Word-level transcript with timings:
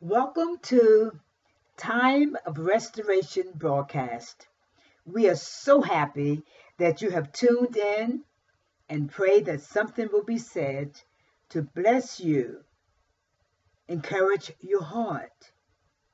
Welcome 0.00 0.58
to 0.62 1.18
Time 1.76 2.36
of 2.46 2.56
Restoration 2.56 3.50
broadcast. 3.52 4.46
We 5.04 5.28
are 5.28 5.34
so 5.34 5.82
happy 5.82 6.44
that 6.78 7.02
you 7.02 7.10
have 7.10 7.32
tuned 7.32 7.76
in 7.76 8.22
and 8.88 9.10
pray 9.10 9.40
that 9.40 9.60
something 9.60 10.08
will 10.12 10.22
be 10.22 10.38
said 10.38 10.92
to 11.48 11.62
bless 11.62 12.20
you, 12.20 12.62
encourage 13.88 14.52
your 14.60 14.84
heart, 14.84 15.50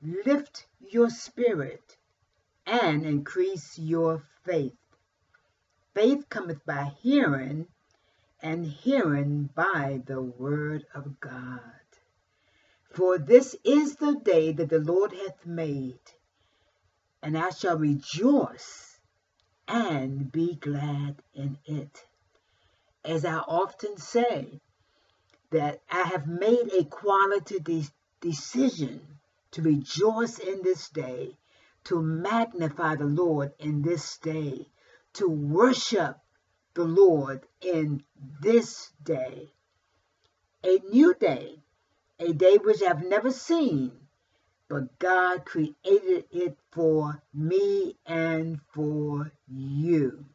lift 0.01 0.65
your 0.79 1.11
spirit, 1.11 1.95
and 2.65 3.05
increase 3.05 3.77
your 3.77 4.23
faith. 4.45 4.79
Faith 5.93 6.27
cometh 6.27 6.65
by 6.65 6.91
hearing, 7.01 7.67
and 8.41 8.65
hearing 8.65 9.51
by 9.53 10.01
the 10.07 10.23
word 10.23 10.85
of 10.95 11.19
God. 11.19 11.84
For 12.95 13.17
this 13.17 13.57
is 13.65 13.97
the 13.97 14.15
day 14.15 14.53
that 14.53 14.69
the 14.69 14.79
Lord 14.79 15.11
hath 15.11 15.45
made, 15.45 15.99
and 17.21 17.37
I 17.37 17.49
shall 17.49 17.77
rejoice 17.77 19.01
and 19.67 20.31
be 20.31 20.55
glad 20.55 21.21
in 21.33 21.57
it. 21.65 22.05
As 23.03 23.25
I 23.25 23.39
often 23.39 23.97
say, 23.97 24.61
that 25.49 25.81
I 25.91 26.03
have 26.03 26.25
made 26.25 26.71
a 26.71 26.85
quality 26.85 27.59
de- 27.59 27.89
decision 28.21 29.19
to 29.51 29.61
rejoice 29.61 30.39
in 30.39 30.61
this 30.61 30.87
day, 30.87 31.37
to 31.83 32.01
magnify 32.01 32.95
the 32.95 33.05
Lord 33.05 33.51
in 33.59 33.81
this 33.81 34.17
day, 34.19 34.69
to 35.15 35.27
worship 35.27 36.17
the 36.75 36.85
Lord 36.85 37.45
in 37.59 38.05
this 38.39 38.93
day. 39.03 39.51
A 40.63 40.79
new 40.89 41.13
day, 41.13 41.61
a 42.19 42.33
day 42.33 42.57
which 42.57 42.81
I've 42.81 43.03
never 43.03 43.31
seen, 43.31 43.91
but 44.69 44.97
God 44.99 45.45
created 45.45 46.25
it 46.31 46.57
for 46.71 47.21
me 47.33 47.97
and 48.05 48.59
for 48.73 49.31
you. 49.47 50.25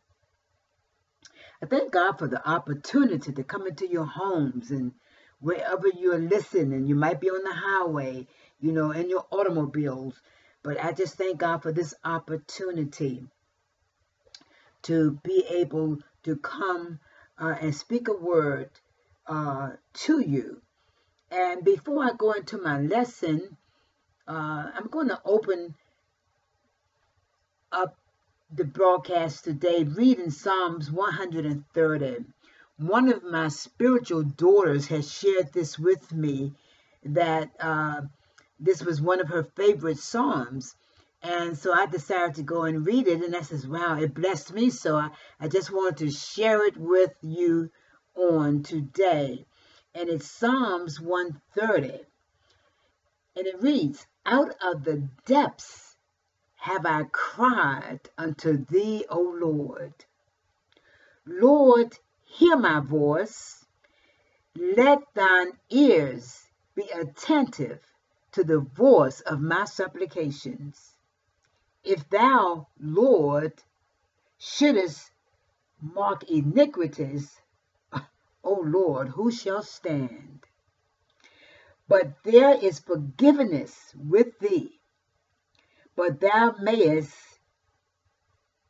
I 1.63 1.67
thank 1.67 1.93
God 1.93 2.19
for 2.19 2.29
the 2.29 2.47
opportunity 2.49 3.33
to 3.33 3.45
come 3.45 3.67
into 3.67 3.87
your 3.87 4.07
homes 4.07 4.71
and 4.71 4.93
wherever 5.41 5.89
you're 5.89 6.19
listening. 6.19 6.87
You 6.87 6.95
might 6.95 7.21
be 7.21 7.29
on 7.29 7.43
the 7.45 7.53
highway, 7.53 8.27
you 8.61 8.73
know, 8.73 8.93
in 8.93 9.11
your 9.11 9.27
automobiles. 9.31 10.21
But 10.63 10.83
I 10.83 10.93
just 10.93 11.17
thank 11.17 11.39
God 11.39 11.63
for 11.63 11.73
this 11.73 11.95
opportunity 12.05 13.27
to 14.83 15.19
be 15.23 15.45
able 15.51 15.99
to 16.25 16.37
come 16.37 16.99
uh, 17.39 17.57
and 17.61 17.75
speak 17.75 18.09
a 18.09 18.17
word 18.17 18.71
uh, 19.27 19.71
to 19.95 20.21
you. 20.21 20.63
And 21.31 21.65
before 21.65 22.03
I 22.03 22.11
go 22.19 22.33
into 22.33 22.59
my 22.59 22.81
lesson, 22.81 23.57
uh, 24.27 24.71
I'm 24.75 24.89
going 24.91 25.09
to 25.09 25.21
open 25.25 25.75
up 27.71 27.97
the 28.53 28.65
broadcast 28.65 29.45
today 29.45 29.85
reading 29.85 30.31
Psalms 30.31 30.91
130. 30.91 32.25
One 32.79 33.13
of 33.13 33.23
my 33.23 33.47
spiritual 33.47 34.25
daughters 34.25 34.89
has 34.89 35.13
shared 35.13 35.53
this 35.53 35.79
with 35.79 36.13
me 36.13 36.53
that 37.05 37.51
uh, 37.61 38.01
this 38.59 38.83
was 38.83 39.01
one 39.01 39.21
of 39.21 39.29
her 39.29 39.45
favorite 39.45 39.99
Psalms. 39.99 40.75
And 41.23 41.57
so 41.57 41.73
I 41.73 41.87
decided 41.87 42.37
to 42.37 42.43
go 42.43 42.65
and 42.65 42.85
read 42.85 43.07
it. 43.07 43.23
And 43.23 43.37
I 43.37 43.43
says, 43.43 43.69
wow, 43.69 44.01
it 44.01 44.15
blessed 44.15 44.53
me. 44.53 44.71
So 44.71 44.97
I, 44.97 45.11
I 45.39 45.47
just 45.47 45.71
wanted 45.71 45.99
to 45.99 46.11
share 46.11 46.67
it 46.67 46.77
with 46.77 47.13
you 47.23 47.71
on 48.17 48.65
today. 48.65 49.47
And 49.95 50.09
it's 50.09 50.31
Psalms 50.31 51.01
130. 51.01 52.05
And 53.37 53.47
it 53.47 53.61
reads, 53.63 54.07
Out 54.25 54.55
of 54.63 54.85
the 54.85 55.09
depths 55.27 55.97
have 56.57 56.85
I 56.87 57.05
cried 57.11 58.01
unto 58.19 58.65
thee, 58.67 59.05
O 59.09 59.21
Lord. 59.21 59.95
Lord, 61.27 61.99
hear 62.25 62.57
my 62.57 62.81
voice. 62.81 63.65
Let 64.57 65.15
thine 65.15 65.53
ears 65.71 66.47
be 66.75 66.89
attentive 66.91 67.81
to 68.33 68.45
the 68.45 68.61
voice 68.61 69.21
of 69.21 69.41
my 69.41 69.65
supplications. 69.65 70.97
If 71.83 72.09
thou, 72.11 72.69
Lord, 72.79 73.55
shouldest 74.39 75.11
mark 75.81 76.25
iniquities, 76.25 77.41
O 78.43 78.55
Lord, 78.55 79.09
who 79.09 79.31
shall 79.31 79.63
stand? 79.63 80.47
But 81.89 82.23
there 82.23 82.55
is 82.57 82.79
forgiveness 82.79 83.95
with 83.97 84.39
thee 84.39 84.81
but 86.01 86.19
thou 86.21 86.55
mayest 86.59 87.15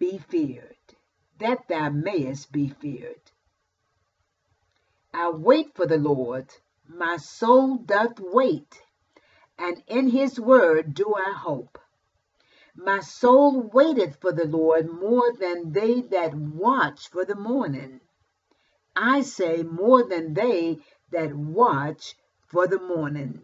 be 0.00 0.18
feared, 0.18 0.76
that 1.38 1.68
thou 1.68 1.88
mayest 1.88 2.50
be 2.50 2.68
feared. 2.68 3.30
I 5.14 5.30
wait 5.30 5.76
for 5.76 5.86
the 5.86 5.96
Lord, 5.96 6.52
my 6.88 7.18
soul 7.18 7.76
doth 7.76 8.18
wait, 8.18 8.82
and 9.56 9.80
in 9.86 10.08
his 10.08 10.40
word 10.40 10.92
do 10.92 11.14
I 11.14 11.32
hope. 11.32 11.78
My 12.74 12.98
soul 12.98 13.62
waiteth 13.62 14.16
for 14.20 14.32
the 14.32 14.46
Lord 14.46 14.90
more 14.90 15.32
than 15.32 15.70
they 15.72 16.00
that 16.00 16.34
watch 16.34 17.10
for 17.10 17.24
the 17.24 17.36
morning. 17.36 18.00
I 18.96 19.22
say 19.22 19.62
more 19.62 20.02
than 20.08 20.34
they 20.34 20.80
that 21.10 21.34
watch 21.34 22.14
for 22.46 22.66
the 22.66 22.80
morning. 22.80 23.42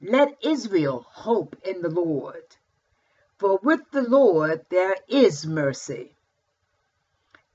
Let 0.00 0.44
Israel 0.44 1.06
hope 1.08 1.56
in 1.64 1.82
the 1.82 1.90
Lord. 1.90 2.56
For 3.38 3.58
with 3.62 3.90
the 3.90 4.02
Lord 4.02 4.66
there 4.68 4.96
is 5.08 5.46
mercy, 5.46 6.16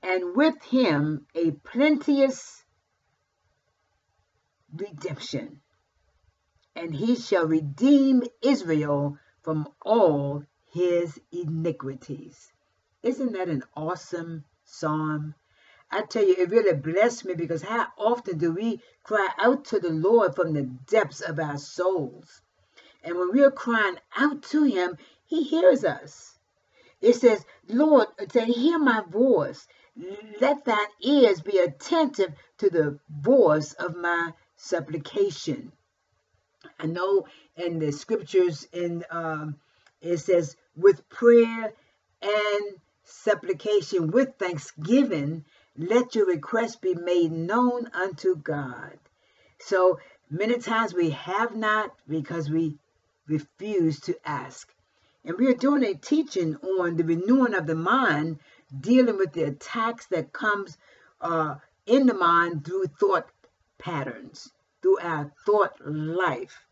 and 0.02 0.36
with 0.36 0.62
him 0.62 1.26
a 1.34 1.50
plenteous 1.50 2.64
redemption. 4.74 5.60
And 6.74 6.94
he 6.94 7.16
shall 7.16 7.46
redeem 7.46 8.22
Israel 8.42 9.18
from 9.42 9.68
all 9.82 10.44
his 10.72 11.20
iniquities. 11.32 12.52
Isn't 13.02 13.32
that 13.32 13.48
an 13.48 13.62
awesome 13.74 14.44
psalm? 14.64 15.34
I 15.90 16.02
tell 16.02 16.26
you, 16.26 16.34
it 16.38 16.50
really 16.50 16.74
blessed 16.74 17.24
me 17.24 17.34
because 17.34 17.62
how 17.62 17.86
often 17.96 18.38
do 18.38 18.52
we 18.52 18.82
cry 19.02 19.28
out 19.38 19.64
to 19.66 19.80
the 19.80 19.90
Lord 19.90 20.34
from 20.34 20.52
the 20.52 20.62
depths 20.62 21.20
of 21.20 21.38
our 21.38 21.58
souls? 21.58 22.42
And 23.02 23.16
when 23.16 23.32
we're 23.32 23.50
crying 23.50 23.98
out 24.16 24.42
to 24.44 24.64
him, 24.64 24.98
he 25.24 25.42
hears 25.42 25.84
us. 25.84 26.38
It 27.00 27.14
says, 27.14 27.44
Lord, 27.68 28.08
to 28.30 28.44
hear 28.44 28.78
my 28.78 29.02
voice. 29.08 29.66
Let 30.40 30.64
thine 30.64 30.78
ears 31.00 31.40
be 31.40 31.58
attentive 31.58 32.32
to 32.58 32.70
the 32.70 32.98
voice 33.08 33.72
of 33.74 33.96
my 33.96 34.32
supplication. 34.56 35.72
I 36.78 36.86
know 36.86 37.26
in 37.56 37.78
the 37.78 37.92
scriptures 37.92 38.66
in 38.72 39.04
um, 39.10 39.56
it 40.00 40.18
says 40.18 40.56
with 40.76 41.08
prayer 41.08 41.72
and 42.22 42.80
supplication 43.04 44.10
with 44.10 44.36
thanksgiving 44.38 45.44
let 45.78 46.16
your 46.16 46.26
request 46.26 46.82
be 46.82 46.94
made 46.94 47.30
known 47.30 47.88
unto 47.94 48.34
God. 48.34 48.98
So 49.60 50.00
many 50.28 50.58
times 50.58 50.92
we 50.92 51.10
have 51.10 51.54
not 51.54 51.94
because 52.08 52.50
we 52.50 52.76
refuse 53.28 54.00
to 54.00 54.16
ask. 54.24 54.72
And 55.24 55.38
we 55.38 55.46
are 55.46 55.54
doing 55.54 55.84
a 55.84 55.94
teaching 55.94 56.56
on 56.56 56.96
the 56.96 57.04
renewing 57.04 57.54
of 57.54 57.66
the 57.66 57.76
mind, 57.76 58.40
dealing 58.80 59.18
with 59.18 59.32
the 59.32 59.44
attacks 59.44 60.06
that 60.06 60.32
comes 60.32 60.76
uh, 61.20 61.56
in 61.86 62.06
the 62.06 62.14
mind 62.14 62.64
through 62.64 62.86
thought 62.98 63.28
patterns, 63.78 64.50
through 64.82 64.98
our 65.00 65.32
thought 65.46 65.74
life. 65.84 66.64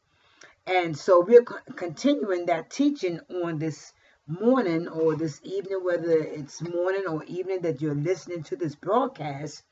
And 0.67 0.99
so 0.99 1.20
we're 1.20 1.44
continuing 1.44 2.47
that 2.47 2.70
teaching 2.70 3.20
on 3.31 3.58
this 3.58 3.93
morning 4.26 4.88
or 4.88 5.14
this 5.14 5.40
evening, 5.44 5.84
whether 5.84 6.19
it's 6.19 6.61
morning 6.61 7.05
or 7.08 7.23
evening 7.25 7.61
that 7.62 7.81
you're 7.81 7.94
listening 7.94 8.43
to 8.43 8.56
this 8.56 8.75
broadcast. 8.75 9.62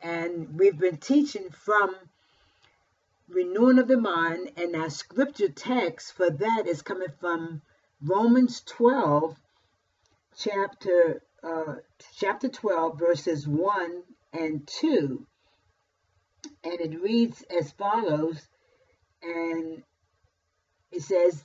And 0.00 0.58
we've 0.58 0.78
been 0.78 0.96
teaching 0.96 1.50
from 1.50 1.94
renewing 3.28 3.78
of 3.78 3.88
the 3.88 3.98
mind, 3.98 4.52
and 4.56 4.74
our 4.74 4.90
scripture 4.90 5.48
text 5.48 6.14
for 6.14 6.30
that 6.30 6.66
is 6.66 6.82
coming 6.82 7.12
from 7.20 7.62
Romans 8.02 8.62
12, 8.66 9.36
chapter 10.36 11.22
uh, 11.42 11.74
chapter 12.16 12.48
12, 12.48 12.98
verses 12.98 13.46
1 13.46 14.02
and 14.32 14.66
2. 14.66 15.26
And 16.64 16.80
it 16.80 17.00
reads 17.02 17.42
as 17.42 17.72
follows, 17.72 18.48
and 19.22 19.82
it 20.90 21.02
says, 21.02 21.44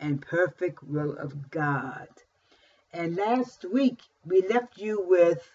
and 0.00 0.20
perfect 0.20 0.82
will 0.82 1.16
of 1.16 1.50
God. 1.50 2.08
And 2.92 3.16
last 3.16 3.64
week 3.70 4.00
we 4.24 4.42
left 4.42 4.78
you 4.78 5.04
with 5.06 5.48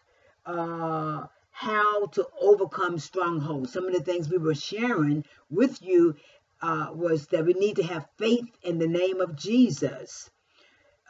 uh, 0.46 1.26
how 1.52 2.06
to 2.08 2.28
overcome 2.40 3.00
strongholds. 3.00 3.74
Some 3.74 3.88
of 3.88 3.94
the 3.94 4.04
things 4.04 4.30
we 4.30 4.38
were 4.38 4.56
sharing 4.56 5.26
with 5.50 5.82
you 5.82 6.16
uh, 6.62 6.88
was 6.94 7.28
that 7.28 7.46
we 7.46 7.54
need 7.54 7.78
to 7.78 7.84
have 7.84 8.08
faith 8.18 8.48
in 8.64 8.80
the 8.80 8.88
name 8.88 9.20
of 9.20 9.36
Jesus 9.36 10.30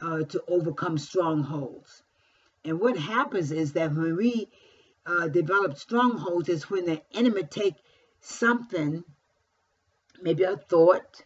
uh, 0.00 0.22
to 0.24 0.42
overcome 0.48 0.98
strongholds. 0.98 2.02
And 2.64 2.80
what 2.80 2.98
happens 2.98 3.52
is 3.52 3.72
that 3.74 3.94
when 3.94 4.16
we 4.16 4.48
uh, 5.06 5.28
develop 5.28 5.78
strongholds 5.78 6.48
is 6.48 6.68
when 6.68 6.84
the 6.84 7.00
enemy 7.14 7.44
take 7.44 7.76
something, 8.20 9.04
maybe 10.20 10.42
a 10.42 10.56
thought, 10.56 11.22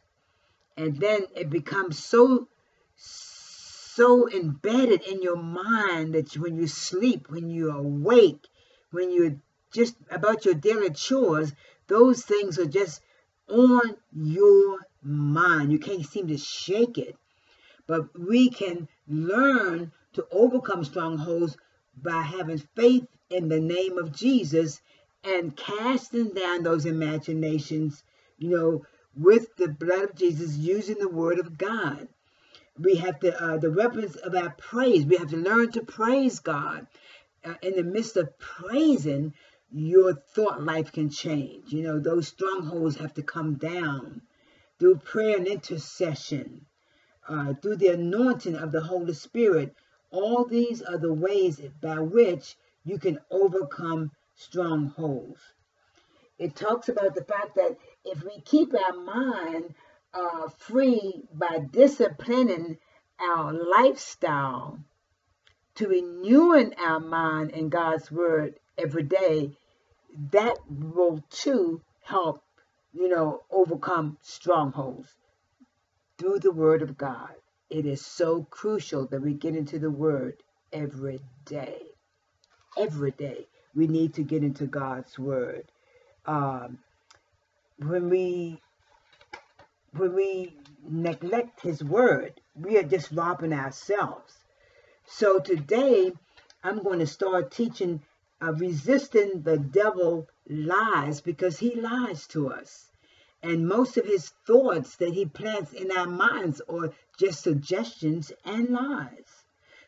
and 0.81 0.97
then 0.97 1.27
it 1.37 1.51
becomes 1.51 2.03
so 2.03 2.49
so 2.97 4.31
embedded 4.31 5.03
in 5.03 5.21
your 5.21 5.37
mind 5.37 6.15
that 6.15 6.35
when 6.39 6.57
you 6.57 6.67
sleep, 6.67 7.29
when 7.29 7.51
you're 7.51 7.77
awake, 7.77 8.49
when 8.91 9.11
you're 9.11 9.37
just 9.73 9.95
about 10.11 10.47
your 10.47 10.55
daily 10.55 10.91
chores, 10.91 11.53
those 11.87 12.23
things 12.23 12.59
are 12.59 12.67
just 12.67 13.03
on 13.49 13.97
your 14.13 14.79
mind. 15.03 15.71
You 15.71 15.79
can't 15.79 16.07
seem 16.07 16.29
to 16.29 16.39
shake 16.39 16.97
it. 16.97 17.15
But 17.87 18.19
we 18.19 18.49
can 18.49 18.89
learn 19.07 19.93
to 20.15 20.27
overcome 20.33 20.85
strongholds 20.85 21.59
by 22.01 22.23
having 22.23 22.63
faith 22.75 23.07
in 23.29 23.49
the 23.49 23.61
name 23.61 23.99
of 23.99 24.13
Jesus 24.13 24.81
and 25.25 25.55
casting 25.55 26.31
down 26.31 26.63
those 26.63 26.87
imaginations, 26.87 28.03
you 28.39 28.49
know, 28.49 28.87
with 29.17 29.57
the 29.57 29.69
blood 29.69 30.11
of 30.11 30.15
Jesus, 30.15 30.57
using 30.57 30.99
the 30.99 31.09
word 31.09 31.39
of 31.39 31.59
God. 31.59 32.09
We 32.79 32.97
have 32.97 33.21
to, 33.21 33.43
uh, 33.43 33.59
the 33.59 33.73
weapons 33.73 34.17
of 34.17 34.35
our 34.35 34.51
praise, 34.51 35.05
we 35.05 35.17
have 35.17 35.31
to 35.31 35.37
learn 35.37 35.73
to 35.73 35.83
praise 35.83 36.41
God 36.41 36.87
uh, 37.45 37.55
in 37.63 37.77
the 37.77 37.83
midst 37.83 38.17
of 38.17 38.39
praising, 38.39 39.35
your 39.73 40.15
thought 40.15 40.63
life 40.63 40.93
can 40.93 41.11
change. 41.11 41.73
You 41.73 41.83
know, 41.83 41.99
those 41.99 42.29
strongholds 42.29 42.97
have 42.97 43.15
to 43.15 43.23
come 43.23 43.55
down 43.55 44.23
through 44.79 44.97
prayer 44.97 45.37
and 45.37 45.47
intercession, 45.47 46.67
uh, 47.29 47.55
through 47.55 47.77
the 47.77 47.89
anointing 47.89 48.57
of 48.57 48.73
the 48.73 48.81
Holy 48.81 49.15
Spirit. 49.15 49.75
All 50.11 50.45
these 50.45 50.83
are 50.83 50.99
the 50.99 51.13
ways 51.13 51.61
by 51.81 52.01
which 52.01 52.57
you 52.85 52.99
can 52.99 53.21
overcome 53.31 54.11
strongholds. 54.35 55.41
It 56.39 56.57
talks 56.57 56.89
about 56.89 57.15
the 57.15 57.25
fact 57.25 57.55
that 57.57 57.77
if 58.05 58.23
we 58.25 58.41
keep 58.41 58.73
our 58.75 58.97
mind 58.97 59.75
uh, 60.13 60.49
free 60.59 61.23
by 61.33 61.61
disciplining 61.71 62.79
our 63.21 63.53
lifestyle, 63.53 64.79
to 65.77 65.89
renewing 65.89 66.75
our 66.75 67.01
mind 67.01 67.51
in 67.53 67.69
God's 67.69 68.11
word 68.11 68.55
every 68.77 69.03
day, 69.03 69.53
that 70.33 70.59
will 70.69 71.25
too 71.31 71.81
help, 72.03 72.43
you 72.93 73.09
know, 73.09 73.43
overcome 73.51 74.19
strongholds 74.21 75.09
through 76.19 76.41
the 76.41 76.53
word 76.53 76.83
of 76.83 76.99
God. 76.99 77.31
It 77.71 77.87
is 77.87 78.05
so 78.05 78.47
crucial 78.51 79.07
that 79.07 79.23
we 79.23 79.33
get 79.33 79.55
into 79.55 79.79
the 79.79 79.91
word 79.91 80.43
every 80.73 81.21
day. 81.45 81.81
Every 82.77 83.13
day 83.13 83.47
we 83.75 83.87
need 83.87 84.15
to 84.15 84.23
get 84.23 84.43
into 84.43 84.67
God's 84.67 85.19
word. 85.19 85.65
Um, 86.27 86.79
when 87.85 88.11
we 88.11 88.61
when 89.93 90.15
we 90.15 90.57
neglect 90.89 91.61
his 91.63 91.83
word, 91.83 92.41
we 92.55 92.79
are 92.79 92.83
just 92.83 93.11
robbing 93.11 93.53
ourselves. 93.53 94.39
So 95.07 95.41
today, 95.41 96.13
I'm 96.63 96.83
going 96.83 97.01
to 97.01 97.07
start 97.07 97.51
teaching 97.51 98.03
uh, 98.43 98.53
resisting 98.53 99.43
the 99.43 99.59
devil 99.59 100.29
lies 100.49 101.21
because 101.21 101.59
he 101.59 101.75
lies 101.75 102.27
to 102.29 102.53
us. 102.53 102.91
And 103.43 103.67
most 103.67 103.97
of 103.97 104.07
his 104.07 104.29
thoughts 104.47 104.97
that 104.97 105.15
he 105.15 105.25
plants 105.25 105.73
in 105.73 105.91
our 105.91 106.07
minds 106.07 106.61
are 106.69 106.93
just 107.19 107.43
suggestions 107.43 108.33
and 108.45 108.69
lies. 108.69 109.40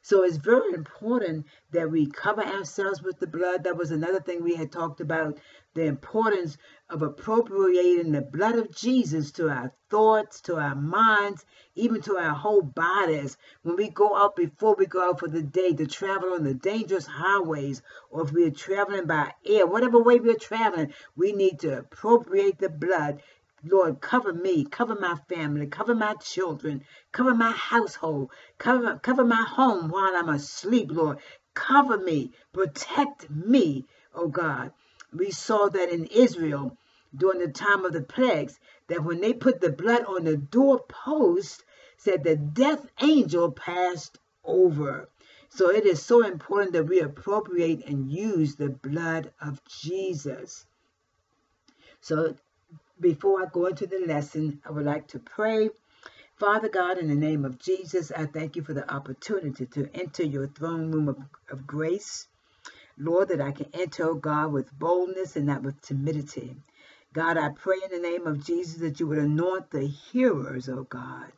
So 0.04 0.24
it's 0.24 0.36
very 0.36 0.74
important 0.74 1.46
that 1.70 1.88
we 1.88 2.06
cover 2.10 2.42
ourselves 2.42 3.00
with 3.00 3.20
the 3.20 3.26
blood. 3.28 3.62
That 3.62 3.76
was 3.76 3.92
another 3.92 4.20
thing 4.20 4.42
we 4.42 4.56
had 4.56 4.72
talked 4.72 5.00
about 5.00 5.38
the 5.74 5.84
importance 5.84 6.58
of 6.90 7.02
appropriating 7.02 8.10
the 8.10 8.20
blood 8.20 8.56
of 8.56 8.74
Jesus 8.74 9.30
to 9.32 9.48
our 9.48 9.72
thoughts, 9.90 10.40
to 10.42 10.56
our 10.56 10.74
minds, 10.74 11.44
even 11.76 12.02
to 12.02 12.18
our 12.18 12.34
whole 12.34 12.62
bodies. 12.62 13.38
When 13.62 13.76
we 13.76 13.90
go 13.90 14.16
out 14.16 14.34
before 14.34 14.74
we 14.74 14.86
go 14.86 15.08
out 15.08 15.20
for 15.20 15.28
the 15.28 15.42
day 15.42 15.72
to 15.72 15.86
travel 15.86 16.32
on 16.32 16.42
the 16.42 16.54
dangerous 16.54 17.06
highways, 17.06 17.80
or 18.10 18.22
if 18.22 18.32
we 18.32 18.44
are 18.44 18.50
traveling 18.50 19.06
by 19.06 19.32
air, 19.46 19.68
whatever 19.68 20.02
way 20.02 20.18
we're 20.18 20.34
traveling, 20.34 20.92
we 21.14 21.32
need 21.32 21.60
to 21.60 21.78
appropriate 21.78 22.58
the 22.58 22.68
blood 22.68 23.22
Lord, 23.64 24.00
cover 24.00 24.32
me, 24.32 24.64
cover 24.64 24.96
my 24.96 25.14
family, 25.28 25.68
cover 25.68 25.94
my 25.94 26.14
children, 26.14 26.84
cover 27.12 27.32
my 27.32 27.52
household, 27.52 28.32
cover, 28.58 28.98
cover 28.98 29.24
my 29.24 29.44
home 29.48 29.88
while 29.88 30.16
I'm 30.16 30.28
asleep, 30.28 30.90
Lord. 30.90 31.18
Cover 31.54 31.96
me, 31.98 32.32
protect 32.52 33.30
me, 33.30 33.86
oh 34.14 34.26
God. 34.26 34.72
We 35.12 35.30
saw 35.30 35.68
that 35.68 35.90
in 35.90 36.06
Israel 36.06 36.76
during 37.14 37.38
the 37.38 37.52
time 37.52 37.84
of 37.84 37.92
the 37.92 38.02
plagues, 38.02 38.58
that 38.88 39.04
when 39.04 39.20
they 39.20 39.32
put 39.32 39.60
the 39.60 39.70
blood 39.70 40.04
on 40.06 40.24
the 40.24 40.36
doorpost, 40.36 41.64
said 41.96 42.24
the 42.24 42.34
death 42.36 42.84
angel 43.00 43.52
passed 43.52 44.18
over. 44.44 45.08
So 45.50 45.70
it 45.70 45.86
is 45.86 46.02
so 46.02 46.24
important 46.24 46.72
that 46.72 46.88
we 46.88 47.00
appropriate 47.00 47.86
and 47.86 48.10
use 48.10 48.56
the 48.56 48.70
blood 48.70 49.32
of 49.40 49.62
Jesus. 49.66 50.66
So 52.00 52.34
before 53.02 53.42
I 53.42 53.50
go 53.50 53.66
into 53.66 53.86
the 53.86 53.98
lesson, 54.06 54.62
I 54.64 54.70
would 54.70 54.86
like 54.86 55.08
to 55.08 55.18
pray. 55.18 55.70
Father 56.36 56.68
God, 56.68 56.98
in 56.98 57.08
the 57.08 57.16
name 57.16 57.44
of 57.44 57.58
Jesus, 57.58 58.12
I 58.12 58.26
thank 58.26 58.56
you 58.56 58.62
for 58.62 58.74
the 58.74 58.90
opportunity 58.90 59.66
to 59.66 59.90
enter 59.92 60.22
your 60.22 60.46
throne 60.46 60.92
room 60.92 61.08
of, 61.08 61.18
of 61.50 61.66
grace. 61.66 62.28
Lord, 62.96 63.28
that 63.28 63.40
I 63.40 63.50
can 63.50 63.68
enter, 63.74 64.08
oh 64.08 64.14
God, 64.14 64.52
with 64.52 64.78
boldness 64.78 65.36
and 65.36 65.46
not 65.46 65.62
with 65.62 65.80
timidity. 65.82 66.56
God, 67.12 67.36
I 67.36 67.50
pray 67.50 67.78
in 67.84 67.90
the 67.90 68.08
name 68.08 68.26
of 68.26 68.44
Jesus 68.44 68.76
that 68.76 69.00
you 69.00 69.08
would 69.08 69.18
anoint 69.18 69.70
the 69.70 69.86
hearers, 69.86 70.68
oh 70.68 70.84
God. 70.84 71.32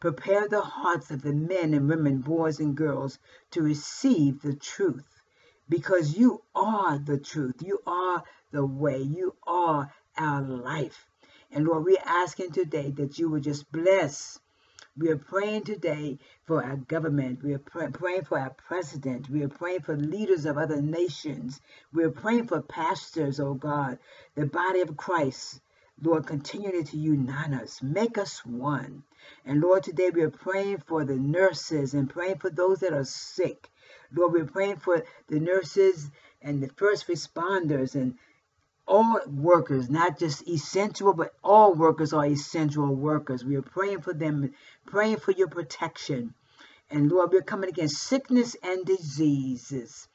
Prepare 0.00 0.48
the 0.48 0.62
hearts 0.62 1.10
of 1.10 1.22
the 1.22 1.32
men 1.32 1.74
and 1.74 1.88
women, 1.88 2.18
boys 2.18 2.60
and 2.60 2.76
girls 2.76 3.18
to 3.50 3.62
receive 3.62 4.40
the 4.40 4.54
truth 4.54 5.22
because 5.68 6.16
you 6.16 6.42
are 6.54 6.98
the 6.98 7.18
truth. 7.18 7.56
You 7.62 7.80
are 7.86 8.22
the 8.52 8.64
way. 8.64 8.98
You 9.02 9.34
are 9.46 9.92
our 10.16 10.42
life. 10.42 11.06
And 11.50 11.66
Lord, 11.66 11.84
we're 11.84 11.96
asking 12.04 12.52
today 12.52 12.90
that 12.92 13.18
you 13.18 13.30
would 13.30 13.42
just 13.42 13.70
bless. 13.72 14.38
We 14.96 15.08
are 15.10 15.16
praying 15.16 15.62
today 15.62 16.18
for 16.44 16.62
our 16.62 16.76
government. 16.76 17.42
We 17.42 17.54
are 17.54 17.58
pray 17.58 17.88
praying 17.88 18.24
for 18.24 18.38
our 18.38 18.50
president. 18.50 19.30
We 19.30 19.42
are 19.44 19.48
praying 19.48 19.82
for 19.82 19.96
leaders 19.96 20.44
of 20.44 20.58
other 20.58 20.82
nations. 20.82 21.60
We 21.92 22.04
are 22.04 22.10
praying 22.10 22.48
for 22.48 22.60
pastors, 22.60 23.40
oh 23.40 23.54
God, 23.54 23.98
the 24.34 24.46
body 24.46 24.80
of 24.80 24.96
Christ. 24.96 25.60
Lord, 26.02 26.26
continue 26.26 26.82
to 26.82 26.96
unite 26.96 27.52
us. 27.52 27.82
Make 27.82 28.18
us 28.18 28.44
one. 28.44 29.04
And 29.44 29.60
Lord, 29.60 29.84
today 29.84 30.10
we 30.10 30.22
are 30.22 30.30
praying 30.30 30.78
for 30.78 31.04
the 31.04 31.16
nurses 31.16 31.94
and 31.94 32.10
praying 32.10 32.38
for 32.38 32.50
those 32.50 32.80
that 32.80 32.92
are 32.92 33.04
sick. 33.04 33.70
Lord, 34.12 34.32
we're 34.32 34.44
praying 34.44 34.76
for 34.76 35.04
the 35.28 35.40
nurses 35.40 36.10
and 36.42 36.62
the 36.62 36.68
first 36.68 37.08
responders 37.08 37.94
and 37.94 38.16
all 38.88 39.20
workers, 39.26 39.90
not 39.90 40.18
just 40.18 40.48
essential, 40.48 41.12
but 41.12 41.34
all 41.44 41.74
workers 41.74 42.12
are 42.12 42.26
essential 42.26 42.94
workers. 42.94 43.44
We 43.44 43.56
are 43.56 43.62
praying 43.62 44.00
for 44.00 44.14
them, 44.14 44.52
praying 44.86 45.18
for 45.18 45.32
your 45.32 45.48
protection. 45.48 46.34
And 46.90 47.10
Lord, 47.12 47.30
we're 47.32 47.42
coming 47.42 47.68
against 47.68 48.02
sickness 48.02 48.56
and 48.62 48.84
diseases. 48.86 50.08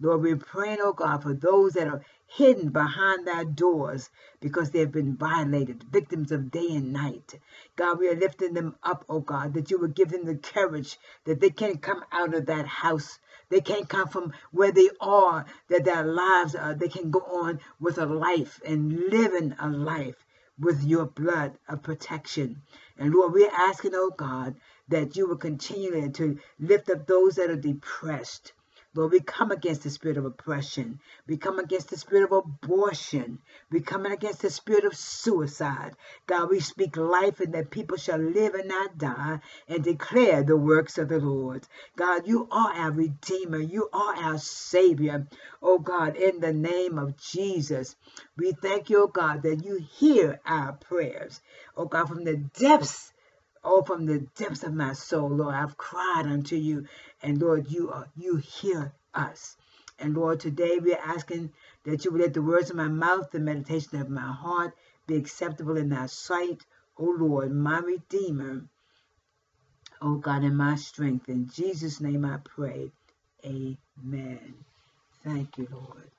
Lord, 0.00 0.22
we're 0.22 0.36
praying, 0.36 0.78
oh 0.80 0.92
God, 0.92 1.22
for 1.24 1.34
those 1.34 1.72
that 1.72 1.88
are 1.88 2.02
hidden 2.26 2.70
behind 2.70 3.26
their 3.26 3.44
doors 3.44 4.08
because 4.40 4.70
they've 4.70 4.90
been 4.90 5.16
violated, 5.16 5.82
victims 5.82 6.30
of 6.30 6.50
day 6.50 6.68
and 6.70 6.92
night. 6.92 7.34
God, 7.76 7.98
we 7.98 8.08
are 8.08 8.14
lifting 8.14 8.54
them 8.54 8.76
up, 8.82 9.04
oh 9.08 9.20
God, 9.20 9.54
that 9.54 9.70
you 9.70 9.78
would 9.80 9.96
give 9.96 10.10
them 10.10 10.24
the 10.24 10.36
courage 10.36 10.98
that 11.24 11.40
they 11.40 11.50
can 11.50 11.78
come 11.78 12.04
out 12.12 12.32
of 12.32 12.46
that 12.46 12.66
house 12.66 13.18
they 13.50 13.60
can't 13.60 13.88
come 13.88 14.08
from 14.08 14.32
where 14.52 14.72
they 14.72 14.88
are, 15.00 15.44
that 15.68 15.84
their 15.84 16.04
lives 16.04 16.54
are. 16.54 16.74
They 16.74 16.88
can 16.88 17.10
go 17.10 17.20
on 17.20 17.60
with 17.78 17.98
a 17.98 18.06
life 18.06 18.60
and 18.64 19.10
living 19.10 19.54
a 19.58 19.68
life 19.68 20.16
with 20.58 20.82
your 20.84 21.06
blood 21.06 21.58
of 21.68 21.82
protection. 21.82 22.62
And 22.96 23.12
Lord, 23.12 23.32
we're 23.32 23.50
asking, 23.50 23.92
oh 23.94 24.10
God, 24.16 24.56
that 24.88 25.16
you 25.16 25.26
will 25.26 25.36
continue 25.36 26.10
to 26.10 26.38
lift 26.58 26.90
up 26.90 27.06
those 27.06 27.36
that 27.36 27.50
are 27.50 27.56
depressed. 27.56 28.52
Lord, 28.92 29.12
we 29.12 29.20
come 29.20 29.52
against 29.52 29.84
the 29.84 29.90
spirit 29.90 30.16
of 30.16 30.24
oppression. 30.24 30.98
We 31.28 31.36
come 31.36 31.60
against 31.60 31.90
the 31.90 31.96
spirit 31.96 32.24
of 32.24 32.32
abortion. 32.32 33.38
We 33.70 33.80
come 33.80 34.04
against 34.04 34.42
the 34.42 34.50
spirit 34.50 34.84
of 34.84 34.96
suicide. 34.96 35.94
God, 36.26 36.50
we 36.50 36.58
speak 36.58 36.96
life 36.96 37.38
and 37.38 37.54
that 37.54 37.70
people 37.70 37.96
shall 37.96 38.18
live 38.18 38.54
and 38.54 38.68
not 38.68 38.98
die 38.98 39.38
and 39.68 39.84
declare 39.84 40.42
the 40.42 40.56
works 40.56 40.98
of 40.98 41.08
the 41.08 41.20
Lord. 41.20 41.68
God, 41.94 42.26
you 42.26 42.48
are 42.50 42.72
our 42.72 42.90
Redeemer. 42.90 43.60
You 43.60 43.88
are 43.92 44.16
our 44.16 44.38
Savior. 44.38 45.28
Oh 45.62 45.78
God, 45.78 46.16
in 46.16 46.40
the 46.40 46.52
name 46.52 46.98
of 46.98 47.16
Jesus, 47.16 47.94
we 48.36 48.50
thank 48.50 48.90
you, 48.90 49.04
oh 49.04 49.06
God, 49.06 49.42
that 49.42 49.64
you 49.64 49.76
hear 49.76 50.40
our 50.44 50.72
prayers. 50.72 51.40
Oh 51.76 51.84
God, 51.84 52.08
from 52.08 52.24
the 52.24 52.38
depths 52.38 53.12
Oh, 53.62 53.82
from 53.82 54.06
the 54.06 54.20
depths 54.36 54.62
of 54.62 54.74
my 54.74 54.94
soul, 54.94 55.28
Lord, 55.28 55.54
I've 55.54 55.76
cried 55.76 56.26
unto 56.26 56.56
you, 56.56 56.86
and 57.22 57.40
Lord, 57.40 57.70
you 57.70 57.90
are 57.90 58.08
you 58.16 58.36
hear 58.36 58.92
us. 59.14 59.56
And 59.98 60.14
Lord, 60.14 60.40
today 60.40 60.78
we're 60.78 60.96
asking 60.96 61.52
that 61.84 62.04
you 62.04 62.10
would 62.10 62.22
let 62.22 62.32
the 62.34 62.42
words 62.42 62.70
of 62.70 62.76
my 62.76 62.88
mouth, 62.88 63.30
the 63.30 63.38
meditation 63.38 64.00
of 64.00 64.08
my 64.08 64.32
heart, 64.32 64.74
be 65.06 65.16
acceptable 65.16 65.76
in 65.76 65.90
thy 65.90 66.06
sight, 66.06 66.64
O 66.96 67.04
Lord, 67.04 67.52
my 67.52 67.80
Redeemer. 67.80 68.62
O 70.02 70.14
God, 70.14 70.42
and 70.42 70.56
my 70.56 70.76
strength. 70.76 71.28
In 71.28 71.48
Jesus' 71.48 72.00
name 72.00 72.24
I 72.24 72.38
pray. 72.42 72.90
Amen. 73.44 74.54
Thank 75.22 75.58
you, 75.58 75.68
Lord. 75.70 76.10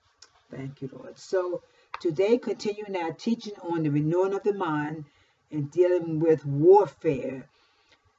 Thank 0.51 0.81
you, 0.81 0.89
Lord. 0.93 1.17
So 1.17 1.63
today, 1.99 2.37
continuing 2.37 2.95
our 2.95 3.13
teaching 3.13 3.55
on 3.63 3.81
the 3.81 3.89
renewing 3.89 4.35
of 4.35 4.43
the 4.43 4.53
mind 4.53 5.05
and 5.51 5.69
dealing 5.71 6.19
with 6.19 6.45
warfare. 6.45 7.47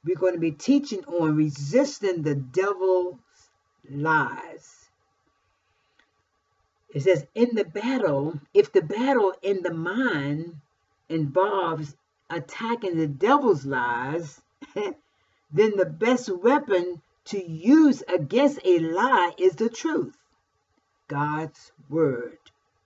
We're 0.05 0.15
going 0.15 0.33
to 0.33 0.39
be 0.39 0.51
teaching 0.51 1.03
on 1.05 1.35
resisting 1.35 2.21
the 2.21 2.35
devil's 2.35 3.19
lies. 3.89 4.89
It 6.93 7.01
says, 7.01 7.25
in 7.33 7.55
the 7.55 7.65
battle, 7.65 8.39
if 8.53 8.71
the 8.71 8.81
battle 8.81 9.33
in 9.41 9.63
the 9.63 9.73
mind 9.73 10.57
involves 11.09 11.95
attacking 12.29 12.97
the 12.97 13.07
devil's 13.07 13.65
lies, 13.65 14.41
then 14.75 15.75
the 15.75 15.85
best 15.85 16.29
weapon 16.29 17.01
to 17.25 17.43
use 17.43 18.03
against 18.07 18.59
a 18.65 18.79
lie 18.79 19.33
is 19.37 19.55
the 19.55 19.69
truth, 19.69 20.15
God's 21.07 21.71
word, 21.89 22.37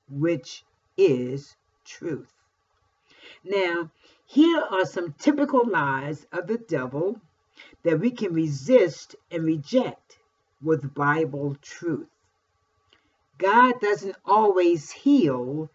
which 0.09 0.63
is 0.95 1.55
truth. 1.83 2.36
Now, 3.43 3.91
here 4.25 4.59
are 4.59 4.85
some 4.85 5.13
typical 5.13 5.67
lies 5.67 6.25
of 6.31 6.47
the 6.47 6.57
devil 6.57 7.21
that 7.83 7.99
we 7.99 8.11
can 8.11 8.33
resist 8.33 9.15
and 9.31 9.43
reject 9.43 10.17
with 10.61 10.93
Bible 10.93 11.55
truth. 11.61 12.09
God 13.37 13.79
doesn't 13.79 14.15
always 14.25 14.91
heal 14.91 15.69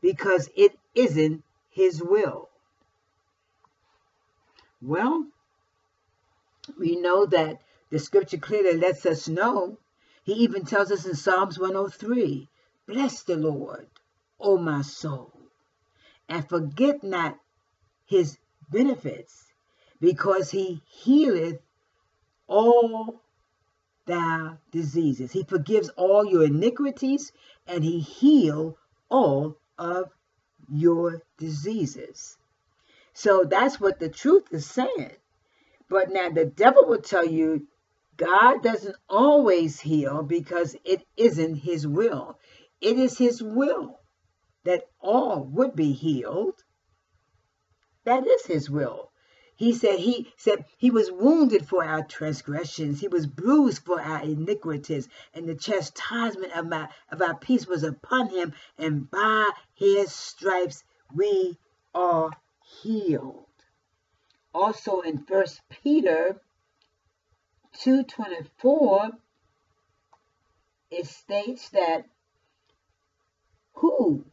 because 0.00 0.50
it 0.56 0.78
isn't 0.94 1.44
his 1.70 2.02
will. 2.02 2.48
Well, 4.82 5.26
we 6.78 6.96
know 6.96 7.26
that 7.26 7.60
the 7.90 7.98
scripture 7.98 8.38
clearly 8.38 8.76
lets 8.76 9.06
us 9.06 9.28
know. 9.28 9.78
He 10.24 10.32
even 10.34 10.64
tells 10.64 10.90
us 10.90 11.06
in 11.06 11.14
Psalms 11.14 11.58
103 11.58 12.48
Bless 12.86 13.22
the 13.22 13.36
Lord, 13.36 13.88
O 14.38 14.58
my 14.58 14.82
soul, 14.82 15.32
and 16.28 16.48
forget 16.48 17.02
not 17.02 17.38
his 18.06 18.38
benefits, 18.70 19.46
because 20.00 20.50
he 20.50 20.82
healeth 20.86 21.60
all 22.46 23.22
thy 24.06 24.56
diseases. 24.70 25.32
He 25.32 25.44
forgives 25.44 25.88
all 25.90 26.26
your 26.26 26.44
iniquities 26.44 27.32
and 27.66 27.82
he 27.82 28.00
heal 28.00 28.76
all 29.08 29.56
of 29.78 30.10
your 30.68 31.22
diseases. 31.38 32.36
So 33.12 33.44
that's 33.44 33.80
what 33.80 33.98
the 33.98 34.08
truth 34.08 34.44
is 34.50 34.66
saying. 34.66 35.12
But 35.88 36.10
now 36.10 36.30
the 36.30 36.46
devil 36.46 36.86
will 36.86 37.00
tell 37.00 37.24
you 37.24 37.66
God 38.16 38.62
doesn't 38.62 38.96
always 39.08 39.80
heal 39.80 40.22
because 40.22 40.76
it 40.84 41.02
isn't 41.16 41.56
his 41.56 41.86
will. 41.86 42.38
It 42.80 42.98
is 42.98 43.18
his 43.18 43.42
will 43.42 43.98
that 44.64 44.88
all 45.00 45.44
would 45.44 45.76
be 45.76 45.92
healed 45.92 46.64
that 48.04 48.26
is 48.26 48.44
his 48.44 48.68
will. 48.68 49.12
He 49.56 49.72
said 49.72 49.98
he 49.98 50.32
said 50.36 50.66
he 50.76 50.90
was 50.90 51.10
wounded 51.10 51.66
for 51.66 51.84
our 51.84 52.02
transgressions, 52.02 53.00
he 53.00 53.08
was 53.08 53.26
bruised 53.26 53.82
for 53.84 54.00
our 54.00 54.22
iniquities, 54.22 55.08
and 55.32 55.48
the 55.48 55.54
chastisement 55.54 56.52
of 56.56 56.66
my 56.66 56.90
of 57.10 57.22
our 57.22 57.36
peace 57.36 57.66
was 57.66 57.82
upon 57.82 58.28
him, 58.28 58.52
and 58.76 59.10
by 59.10 59.50
his 59.72 60.12
stripes 60.12 60.84
we 61.14 61.56
are 61.94 62.30
healed. 62.82 63.46
Also 64.52 65.00
in 65.00 65.24
First 65.24 65.62
Peter 65.70 66.42
2:24, 67.78 69.12
it 70.90 71.06
states 71.06 71.70
that 71.70 72.06
who 73.74 74.26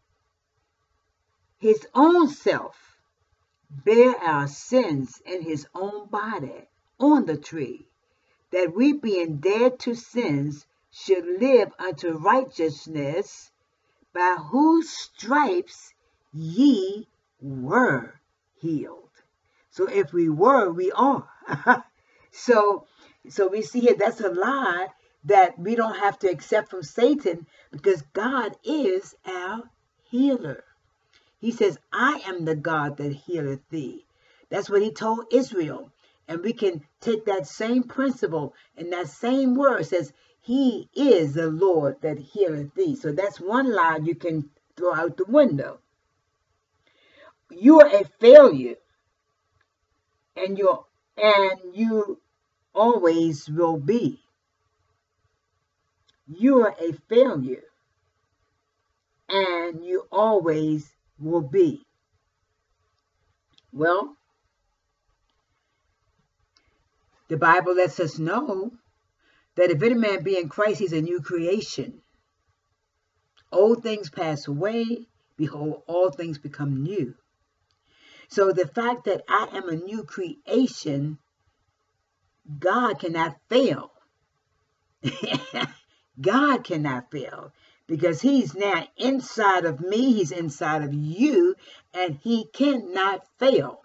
his 1.61 1.87
own 1.93 2.27
self 2.27 2.97
bear 3.69 4.15
our 4.17 4.47
sins 4.47 5.21
in 5.25 5.43
his 5.43 5.67
own 5.75 6.07
body 6.09 6.67
on 6.99 7.25
the 7.25 7.37
tree, 7.37 7.87
that 8.51 8.75
we 8.75 8.93
being 8.93 9.37
dead 9.37 9.79
to 9.79 9.93
sins 9.93 10.65
should 10.89 11.23
live 11.39 11.71
unto 11.77 12.17
righteousness, 12.17 13.51
by 14.11 14.37
whose 14.49 14.89
stripes 14.89 15.93
ye 16.33 17.07
were 17.39 18.19
healed. 18.59 19.11
So 19.69 19.87
if 19.87 20.11
we 20.11 20.29
were, 20.29 20.71
we 20.71 20.91
are. 20.91 21.29
so 22.31 22.87
so 23.29 23.47
we 23.47 23.61
see 23.61 23.81
here 23.81 23.95
that's 23.95 24.19
a 24.19 24.29
lie 24.29 24.87
that 25.25 25.59
we 25.59 25.75
don't 25.75 25.99
have 25.99 26.17
to 26.19 26.27
accept 26.27 26.71
from 26.71 26.81
Satan 26.81 27.45
because 27.71 28.01
God 28.13 28.57
is 28.63 29.13
our 29.25 29.69
healer. 30.09 30.63
He 31.41 31.51
says, 31.51 31.79
I 31.91 32.21
am 32.27 32.45
the 32.45 32.55
God 32.55 32.97
that 32.97 33.11
healeth 33.11 33.67
thee. 33.69 34.05
That's 34.49 34.69
what 34.69 34.83
he 34.83 34.91
told 34.91 35.25
Israel. 35.31 35.91
And 36.27 36.41
we 36.41 36.53
can 36.53 36.83
take 36.99 37.25
that 37.25 37.47
same 37.47 37.83
principle 37.83 38.53
and 38.77 38.93
that 38.93 39.07
same 39.09 39.55
word 39.55 39.87
says, 39.87 40.13
He 40.39 40.87
is 40.93 41.33
the 41.33 41.47
Lord 41.47 41.99
that 42.03 42.19
healeth 42.19 42.75
thee. 42.75 42.95
So 42.95 43.11
that's 43.11 43.39
one 43.39 43.73
lie 43.73 43.99
you 44.03 44.13
can 44.13 44.51
throw 44.77 44.93
out 44.93 45.17
the 45.17 45.25
window. 45.25 45.79
You 47.49 47.81
are 47.81 47.87
a 47.87 48.05
failure. 48.19 48.75
And 50.35 50.59
you're 50.59 50.85
and 51.17 51.59
you 51.73 52.21
always 52.73 53.49
will 53.49 53.77
be. 53.77 54.21
You 56.27 56.61
are 56.61 56.75
a 56.79 56.93
failure. 57.09 57.63
And 59.27 59.83
you 59.83 60.07
always 60.11 60.93
will 61.21 61.41
be? 61.41 61.85
Well, 63.71 64.15
the 67.29 67.37
Bible 67.37 67.75
lets 67.75 67.99
us 67.99 68.19
know 68.19 68.71
that 69.55 69.71
if 69.71 69.81
any 69.81 69.93
man 69.93 70.23
be 70.23 70.37
in 70.37 70.49
Christ, 70.49 70.79
he's 70.79 70.93
a 70.93 71.01
new 71.01 71.21
creation. 71.21 72.01
Old 73.51 73.83
things 73.83 74.09
pass 74.09 74.47
away, 74.47 75.07
behold, 75.37 75.83
all 75.87 76.09
things 76.09 76.37
become 76.37 76.83
new. 76.83 77.15
So 78.29 78.51
the 78.51 78.67
fact 78.67 79.05
that 79.05 79.23
I 79.27 79.49
am 79.53 79.69
a 79.69 79.75
new 79.75 80.03
creation, 80.03 81.17
God 82.59 82.99
cannot 82.99 83.37
fail. 83.49 83.91
God 86.21 86.63
cannot 86.63 87.11
fail 87.11 87.51
because 87.91 88.21
he's 88.21 88.55
now 88.55 88.87
inside 88.95 89.65
of 89.65 89.81
me, 89.81 90.13
he's 90.13 90.31
inside 90.31 90.81
of 90.81 90.93
you, 90.93 91.53
and 91.93 92.17
he 92.23 92.45
cannot 92.53 93.27
fail. 93.37 93.81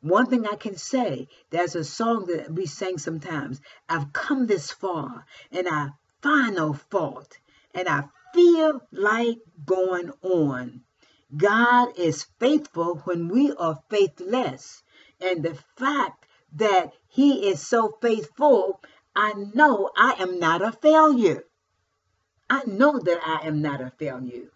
One 0.00 0.26
thing 0.26 0.48
I 0.48 0.56
can 0.56 0.76
say, 0.76 1.28
there's 1.50 1.76
a 1.76 1.84
song 1.84 2.26
that 2.26 2.52
we 2.52 2.66
sing 2.66 2.98
sometimes. 2.98 3.60
I've 3.88 4.12
come 4.12 4.48
this 4.48 4.72
far 4.72 5.24
and 5.52 5.68
I 5.68 5.90
find 6.22 6.56
no 6.56 6.72
fault 6.72 7.38
and 7.72 7.88
I 7.88 8.08
feel 8.34 8.80
like 8.90 9.38
going 9.64 10.10
on. 10.22 10.80
God 11.36 11.96
is 11.96 12.26
faithful 12.40 12.96
when 13.04 13.28
we 13.28 13.52
are 13.52 13.80
faithless. 13.88 14.82
And 15.20 15.44
the 15.44 15.56
fact 15.76 16.26
that 16.54 16.94
he 17.06 17.48
is 17.48 17.64
so 17.64 17.96
faithful, 18.02 18.82
I 19.14 19.34
know 19.54 19.90
I 19.96 20.16
am 20.18 20.40
not 20.40 20.62
a 20.62 20.72
failure. 20.72 21.44
I 22.48 22.62
know 22.64 22.98
that 22.98 23.20
I 23.26 23.46
am 23.46 23.60
not 23.60 23.80
a 23.80 23.90
failure. 23.90 24.50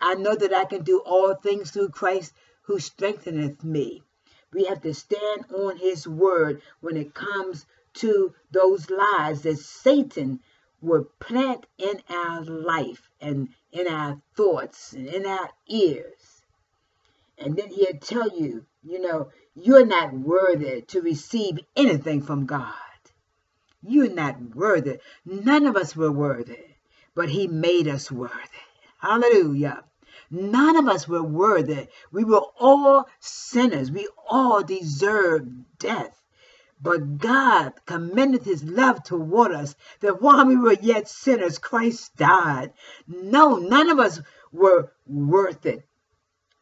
I 0.00 0.14
know 0.14 0.34
that 0.34 0.52
I 0.52 0.64
can 0.64 0.82
do 0.82 0.98
all 0.98 1.34
things 1.34 1.70
through 1.70 1.90
Christ 1.90 2.32
who 2.62 2.78
strengtheneth 2.78 3.62
me. 3.64 4.02
We 4.52 4.64
have 4.64 4.80
to 4.82 4.94
stand 4.94 5.46
on 5.52 5.76
his 5.76 6.08
word 6.08 6.62
when 6.80 6.96
it 6.96 7.14
comes 7.14 7.66
to 7.94 8.34
those 8.50 8.90
lies 8.90 9.42
that 9.42 9.58
Satan 9.58 10.40
would 10.80 11.18
plant 11.18 11.66
in 11.76 12.00
our 12.08 12.44
life 12.44 13.08
and 13.20 13.48
in 13.72 13.88
our 13.88 14.20
thoughts 14.36 14.92
and 14.92 15.08
in 15.08 15.26
our 15.26 15.50
ears. 15.66 16.42
And 17.36 17.56
then 17.56 17.68
he'll 17.68 17.98
tell 18.00 18.28
you, 18.36 18.66
you 18.82 19.00
know, 19.00 19.30
you're 19.54 19.86
not 19.86 20.12
worthy 20.12 20.82
to 20.82 21.00
receive 21.00 21.58
anything 21.76 22.22
from 22.22 22.46
God. 22.46 22.74
You're 23.82 24.10
not 24.10 24.54
worthy. 24.54 24.98
None 25.24 25.66
of 25.66 25.76
us 25.76 25.96
were 25.96 26.12
worthy, 26.12 26.76
but 27.18 27.30
he 27.30 27.48
made 27.48 27.88
us 27.88 28.12
worthy. 28.12 28.62
Hallelujah. 28.98 29.82
None 30.30 30.76
of 30.76 30.86
us 30.86 31.08
were 31.08 31.20
worthy. 31.20 31.88
We 32.12 32.22
were 32.22 32.44
all 32.60 33.08
sinners. 33.18 33.90
We 33.90 34.06
all 34.30 34.62
deserved 34.62 35.50
death. 35.80 36.22
But 36.80 37.18
God 37.18 37.72
commended 37.86 38.44
his 38.44 38.62
love 38.62 39.02
toward 39.02 39.50
us 39.50 39.74
that 39.98 40.22
while 40.22 40.46
we 40.46 40.54
were 40.54 40.76
yet 40.80 41.08
sinners, 41.08 41.58
Christ 41.58 42.14
died. 42.14 42.72
No, 43.08 43.56
none 43.56 43.90
of 43.90 43.98
us 43.98 44.20
were 44.52 44.92
worth 45.04 45.66
it 45.66 45.88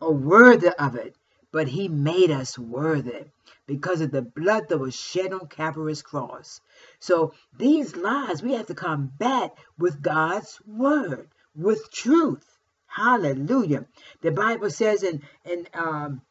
or 0.01 0.15
worthy 0.15 0.71
of 0.71 0.95
it, 0.95 1.17
but 1.53 1.69
he 1.69 1.87
made 1.87 2.31
us 2.31 2.59
worthy 2.59 3.27
because 3.67 4.01
of 4.01 4.11
the 4.11 4.23
blood 4.23 4.69
that 4.69 4.79
was 4.79 4.95
shed 4.95 5.33
on 5.33 5.49
Calvary's 5.49 6.03
cross. 6.03 6.61
So 7.01 7.35
these 7.57 7.97
lies 7.97 8.43
we 8.43 8.55
have 8.55 8.67
to 8.67 8.75
combat 8.75 9.55
with 9.79 10.03
God's 10.03 10.61
word, 10.67 11.29
with 11.55 11.91
truth. 11.91 12.59
Hallelujah. 12.87 13.87
The 14.23 14.31
Bible 14.31 14.71
says 14.71 15.03
in, 15.03 15.23
in, 15.45 15.67
um, 15.75 16.23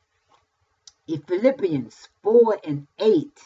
in 1.08 1.22
Philippians 1.22 2.10
4 2.24 2.60
and 2.64 2.88
8, 2.98 3.40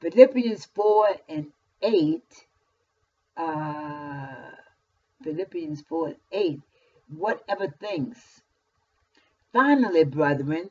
Philippians 0.00 0.64
4 0.74 1.08
and 1.28 1.52
8, 1.82 2.22
uh, 3.36 4.26
Philippians 5.22 5.82
4 5.82 6.06
and 6.08 6.16
8, 6.32 6.60
whatever 7.08 7.68
things. 7.68 8.42
Finally, 9.52 10.04
brethren, 10.04 10.70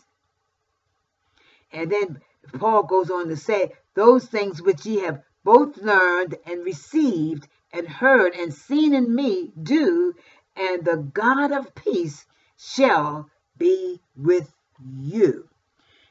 And 1.73 1.91
then 1.91 2.21
Paul 2.59 2.83
goes 2.83 3.09
on 3.09 3.29
to 3.29 3.37
say, 3.37 3.71
Those 3.93 4.25
things 4.25 4.61
which 4.61 4.85
ye 4.85 4.99
have 4.99 5.23
both 5.43 5.77
learned 5.77 6.37
and 6.45 6.65
received 6.65 7.47
and 7.71 7.87
heard 7.87 8.35
and 8.35 8.53
seen 8.53 8.93
in 8.93 9.13
me, 9.15 9.53
do, 9.61 10.13
and 10.55 10.83
the 10.83 10.97
God 10.97 11.51
of 11.51 11.73
peace 11.73 12.25
shall 12.57 13.29
be 13.57 14.01
with 14.15 14.53
you. 14.83 15.47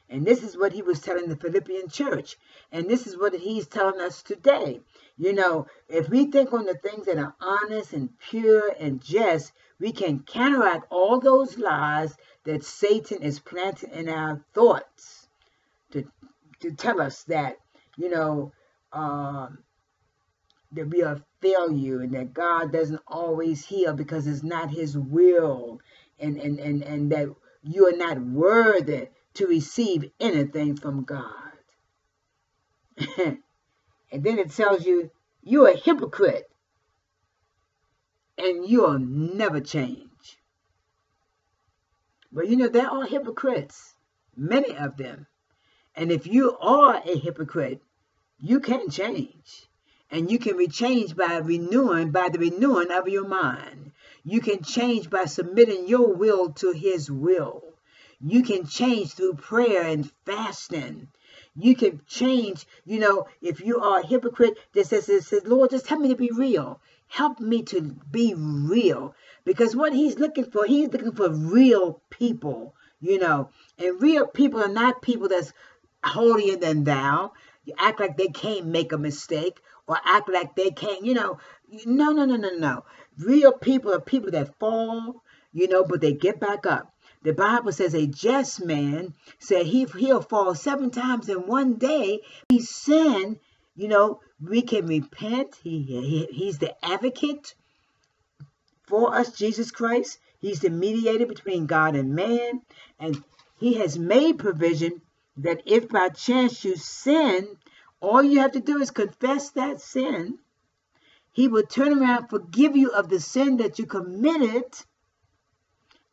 And 0.09 0.25
this 0.25 0.43
is 0.43 0.57
what 0.57 0.73
he 0.73 0.81
was 0.81 0.99
telling 0.99 1.29
the 1.29 1.37
Philippian 1.37 1.89
church. 1.89 2.37
And 2.71 2.89
this 2.89 3.07
is 3.07 3.17
what 3.17 3.33
he's 3.33 3.67
telling 3.67 4.01
us 4.01 4.23
today. 4.23 4.81
You 5.17 5.33
know, 5.33 5.67
if 5.87 6.09
we 6.09 6.25
think 6.25 6.51
on 6.51 6.65
the 6.65 6.75
things 6.75 7.05
that 7.05 7.17
are 7.17 7.35
honest 7.39 7.93
and 7.93 8.17
pure 8.19 8.73
and 8.79 9.01
just, 9.01 9.53
we 9.79 9.91
can 9.91 10.23
counteract 10.23 10.87
all 10.89 11.19
those 11.19 11.57
lies 11.57 12.17
that 12.43 12.65
Satan 12.65 13.21
is 13.21 13.39
planting 13.39 13.91
in 13.91 14.09
our 14.09 14.43
thoughts 14.53 15.20
to, 15.91 16.05
to 16.61 16.71
tell 16.71 17.01
us 17.01 17.23
that, 17.23 17.57
you 17.97 18.09
know, 18.09 18.51
um, 18.93 19.59
that 20.71 20.89
we 20.89 21.03
are 21.03 21.21
failure 21.41 22.01
and 22.01 22.13
that 22.13 22.33
God 22.33 22.71
doesn't 22.71 23.01
always 23.07 23.65
heal 23.65 23.93
because 23.93 24.27
it's 24.27 24.43
not 24.43 24.69
his 24.71 24.97
will 24.97 25.79
and, 26.19 26.37
and, 26.37 26.59
and, 26.59 26.83
and 26.83 27.11
that 27.11 27.27
you 27.63 27.87
are 27.87 27.97
not 27.97 28.19
worthy 28.19 29.07
to 29.35 29.47
receive 29.47 30.11
anything 30.19 30.75
from 30.75 31.03
God. 31.03 31.33
and 33.17 33.39
then 34.11 34.39
it 34.39 34.51
tells 34.51 34.85
you 34.85 35.09
you're 35.43 35.69
a 35.69 35.77
hypocrite 35.77 36.49
and 38.37 38.67
you'll 38.67 38.99
never 38.99 39.59
change. 39.59 40.09
But 42.31 42.47
you 42.47 42.55
know, 42.55 42.69
there 42.69 42.85
are 42.85 42.91
all 42.91 43.05
hypocrites, 43.05 43.95
many 44.35 44.75
of 44.75 44.97
them. 44.97 45.27
And 45.95 46.11
if 46.11 46.27
you 46.27 46.57
are 46.57 47.01
a 47.05 47.17
hypocrite, 47.17 47.81
you 48.39 48.59
can 48.59 48.89
change. 48.89 49.67
And 50.09 50.29
you 50.29 50.39
can 50.39 50.57
be 50.57 50.67
changed 50.67 51.15
by 51.15 51.37
renewing, 51.37 52.11
by 52.11 52.29
the 52.29 52.39
renewing 52.39 52.91
of 52.91 53.07
your 53.07 53.27
mind. 53.27 53.91
You 54.23 54.41
can 54.41 54.61
change 54.63 55.09
by 55.09 55.25
submitting 55.25 55.87
your 55.87 56.13
will 56.13 56.53
to 56.53 56.71
his 56.71 57.09
will. 57.09 57.63
You 58.19 58.43
can 58.43 58.67
change 58.67 59.13
through 59.13 59.35
prayer 59.35 59.83
and 59.83 60.11
fasting. 60.25 61.07
You 61.55 61.75
can 61.75 62.01
change, 62.07 62.65
you 62.85 62.99
know, 62.99 63.27
if 63.41 63.61
you 63.61 63.79
are 63.79 63.99
a 63.99 64.05
hypocrite 64.05 64.57
that 64.73 64.87
says, 64.87 65.05
says, 65.05 65.41
Lord, 65.45 65.71
just 65.71 65.87
help 65.87 66.01
me 66.01 66.09
to 66.09 66.15
be 66.15 66.29
real. 66.31 66.79
Help 67.07 67.39
me 67.39 67.63
to 67.63 67.81
be 67.81 68.33
real. 68.35 69.15
Because 69.43 69.75
what 69.75 69.93
he's 69.93 70.19
looking 70.19 70.49
for, 70.51 70.65
he's 70.65 70.89
looking 70.89 71.13
for 71.13 71.29
real 71.29 72.01
people, 72.09 72.75
you 72.99 73.17
know. 73.17 73.49
And 73.77 74.01
real 74.01 74.27
people 74.27 74.63
are 74.63 74.69
not 74.69 75.01
people 75.01 75.27
that's 75.27 75.51
holier 76.03 76.57
than 76.57 76.83
thou. 76.83 77.33
You 77.63 77.73
act 77.77 77.99
like 77.99 78.17
they 78.17 78.27
can't 78.27 78.65
make 78.65 78.91
a 78.91 78.97
mistake 78.97 79.59
or 79.87 79.97
act 80.03 80.29
like 80.29 80.55
they 80.55 80.71
can't, 80.71 81.05
you 81.05 81.13
know. 81.13 81.37
No, 81.85 82.11
no, 82.11 82.25
no, 82.25 82.35
no, 82.35 82.49
no. 82.49 82.83
Real 83.17 83.51
people 83.51 83.93
are 83.93 84.01
people 84.01 84.31
that 84.31 84.57
fall, 84.59 85.23
you 85.53 85.67
know, 85.67 85.83
but 85.83 86.01
they 86.01 86.13
get 86.13 86.39
back 86.39 86.65
up. 86.65 86.93
The 87.23 87.33
Bible 87.33 87.71
says 87.71 87.93
a 87.93 88.07
just 88.07 88.65
man 88.65 89.13
said 89.37 89.67
he, 89.67 89.85
he'll 89.97 90.21
fall 90.21 90.55
seven 90.55 90.89
times 90.89 91.29
in 91.29 91.45
one 91.45 91.75
day. 91.75 92.21
He 92.49 92.59
sin, 92.59 93.39
you 93.75 93.87
know, 93.87 94.21
we 94.41 94.63
can 94.63 94.87
repent. 94.87 95.55
He, 95.61 95.83
he 95.83 96.27
He's 96.31 96.57
the 96.57 96.73
advocate 96.83 97.53
for 98.87 99.13
us, 99.15 99.31
Jesus 99.33 99.69
Christ. 99.69 100.17
He's 100.39 100.61
the 100.61 100.71
mediator 100.71 101.27
between 101.27 101.67
God 101.67 101.95
and 101.95 102.15
man. 102.15 102.61
And 102.99 103.23
he 103.57 103.75
has 103.75 103.99
made 103.99 104.39
provision 104.39 105.01
that 105.37 105.61
if 105.65 105.89
by 105.89 106.09
chance 106.09 106.63
you 106.63 106.75
sin, 106.75 107.57
all 107.99 108.21
you 108.21 108.39
have 108.39 108.51
to 108.53 108.59
do 108.59 108.79
is 108.79 108.91
confess 108.91 109.51
that 109.51 109.79
sin. 109.79 110.39
He 111.31 111.47
will 111.47 111.63
turn 111.63 111.97
around, 111.97 112.27
forgive 112.27 112.75
you 112.75 112.91
of 112.91 113.09
the 113.09 113.19
sin 113.19 113.57
that 113.57 113.79
you 113.79 113.85
committed, 113.85 114.65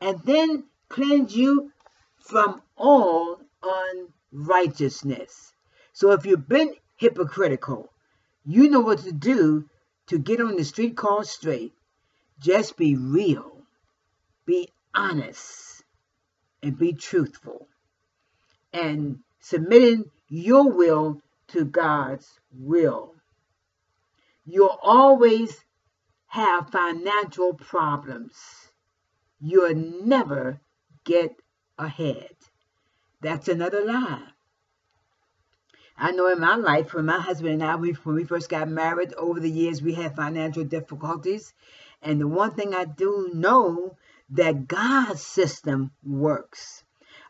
and 0.00 0.20
then 0.20 0.64
cleanse 0.88 1.36
you 1.36 1.72
from 2.18 2.62
all 2.76 3.40
unrighteousness. 4.32 5.52
So 5.92 6.12
if 6.12 6.24
you've 6.24 6.48
been 6.48 6.74
hypocritical, 6.96 7.92
you 8.44 8.70
know 8.70 8.80
what 8.80 9.00
to 9.00 9.12
do 9.12 9.68
to 10.06 10.18
get 10.18 10.40
on 10.40 10.56
the 10.56 10.64
street 10.64 10.96
called 10.96 11.26
straight. 11.26 11.72
Just 12.38 12.76
be 12.76 12.94
real, 12.96 13.62
be 14.46 14.68
honest, 14.94 15.82
and 16.62 16.78
be 16.78 16.92
truthful 16.92 17.66
and 18.78 19.18
submitting 19.40 20.04
your 20.28 20.70
will 20.70 21.20
to 21.48 21.64
God's 21.64 22.38
will. 22.52 23.14
You'll 24.44 24.78
always 24.82 25.64
have 26.26 26.70
financial 26.70 27.54
problems. 27.54 28.34
You'll 29.40 29.74
never 29.74 30.60
get 31.04 31.34
ahead. 31.78 32.34
That's 33.20 33.48
another 33.48 33.84
lie. 33.84 34.28
I 35.96 36.12
know 36.12 36.28
in 36.28 36.40
my 36.40 36.54
life, 36.54 36.94
when 36.94 37.06
my 37.06 37.18
husband 37.18 37.54
and 37.54 37.64
I, 37.64 37.74
we, 37.74 37.90
when 37.90 38.14
we 38.14 38.24
first 38.24 38.48
got 38.48 38.68
married, 38.68 39.14
over 39.14 39.40
the 39.40 39.50
years 39.50 39.82
we 39.82 39.94
had 39.94 40.14
financial 40.14 40.64
difficulties. 40.64 41.52
And 42.00 42.20
the 42.20 42.28
one 42.28 42.52
thing 42.52 42.72
I 42.72 42.84
do 42.84 43.30
know 43.34 43.96
that 44.30 44.68
God's 44.68 45.22
system 45.22 45.90
works. 46.04 46.84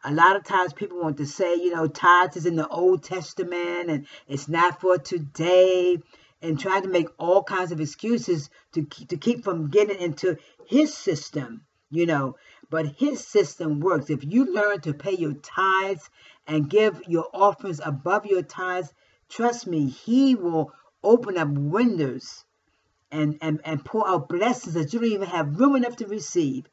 A 0.04 0.12
lot 0.12 0.36
of 0.36 0.44
times 0.44 0.72
people 0.72 1.00
want 1.00 1.16
to 1.18 1.26
say, 1.26 1.56
you 1.56 1.74
know, 1.74 1.88
tithes 1.88 2.36
is 2.36 2.46
in 2.46 2.56
the 2.56 2.68
Old 2.68 3.02
Testament 3.02 3.90
and 3.90 4.06
it's 4.26 4.48
not 4.48 4.80
for 4.80 4.98
today 4.98 5.98
and 6.40 6.58
trying 6.58 6.82
to 6.82 6.88
make 6.88 7.08
all 7.18 7.42
kinds 7.42 7.72
of 7.72 7.80
excuses 7.80 8.48
to, 8.72 8.84
to 8.84 9.16
keep 9.16 9.42
from 9.42 9.70
getting 9.70 9.98
into 9.98 10.36
his 10.66 10.94
system, 10.94 11.62
you 11.90 12.06
know. 12.06 12.36
but 12.70 12.86
his 12.86 13.26
system 13.26 13.80
works. 13.80 14.10
If 14.10 14.24
you 14.24 14.52
learn 14.52 14.80
to 14.82 14.94
pay 14.94 15.16
your 15.16 15.32
tithes 15.34 16.08
and 16.46 16.68
give 16.70 17.02
your 17.06 17.26
offerings 17.32 17.80
above 17.84 18.26
your 18.26 18.42
tithes, 18.42 18.92
trust 19.28 19.66
me, 19.66 19.88
he 19.88 20.34
will 20.34 20.72
open 21.02 21.38
up 21.38 21.48
windows 21.48 22.44
and, 23.10 23.38
and, 23.40 23.60
and 23.64 23.84
pour 23.84 24.08
out 24.08 24.28
blessings 24.28 24.74
that 24.74 24.92
you 24.92 25.00
don't 25.00 25.10
even 25.10 25.28
have 25.28 25.58
room 25.58 25.76
enough 25.76 25.96
to 25.96 26.06
receive. 26.06 26.68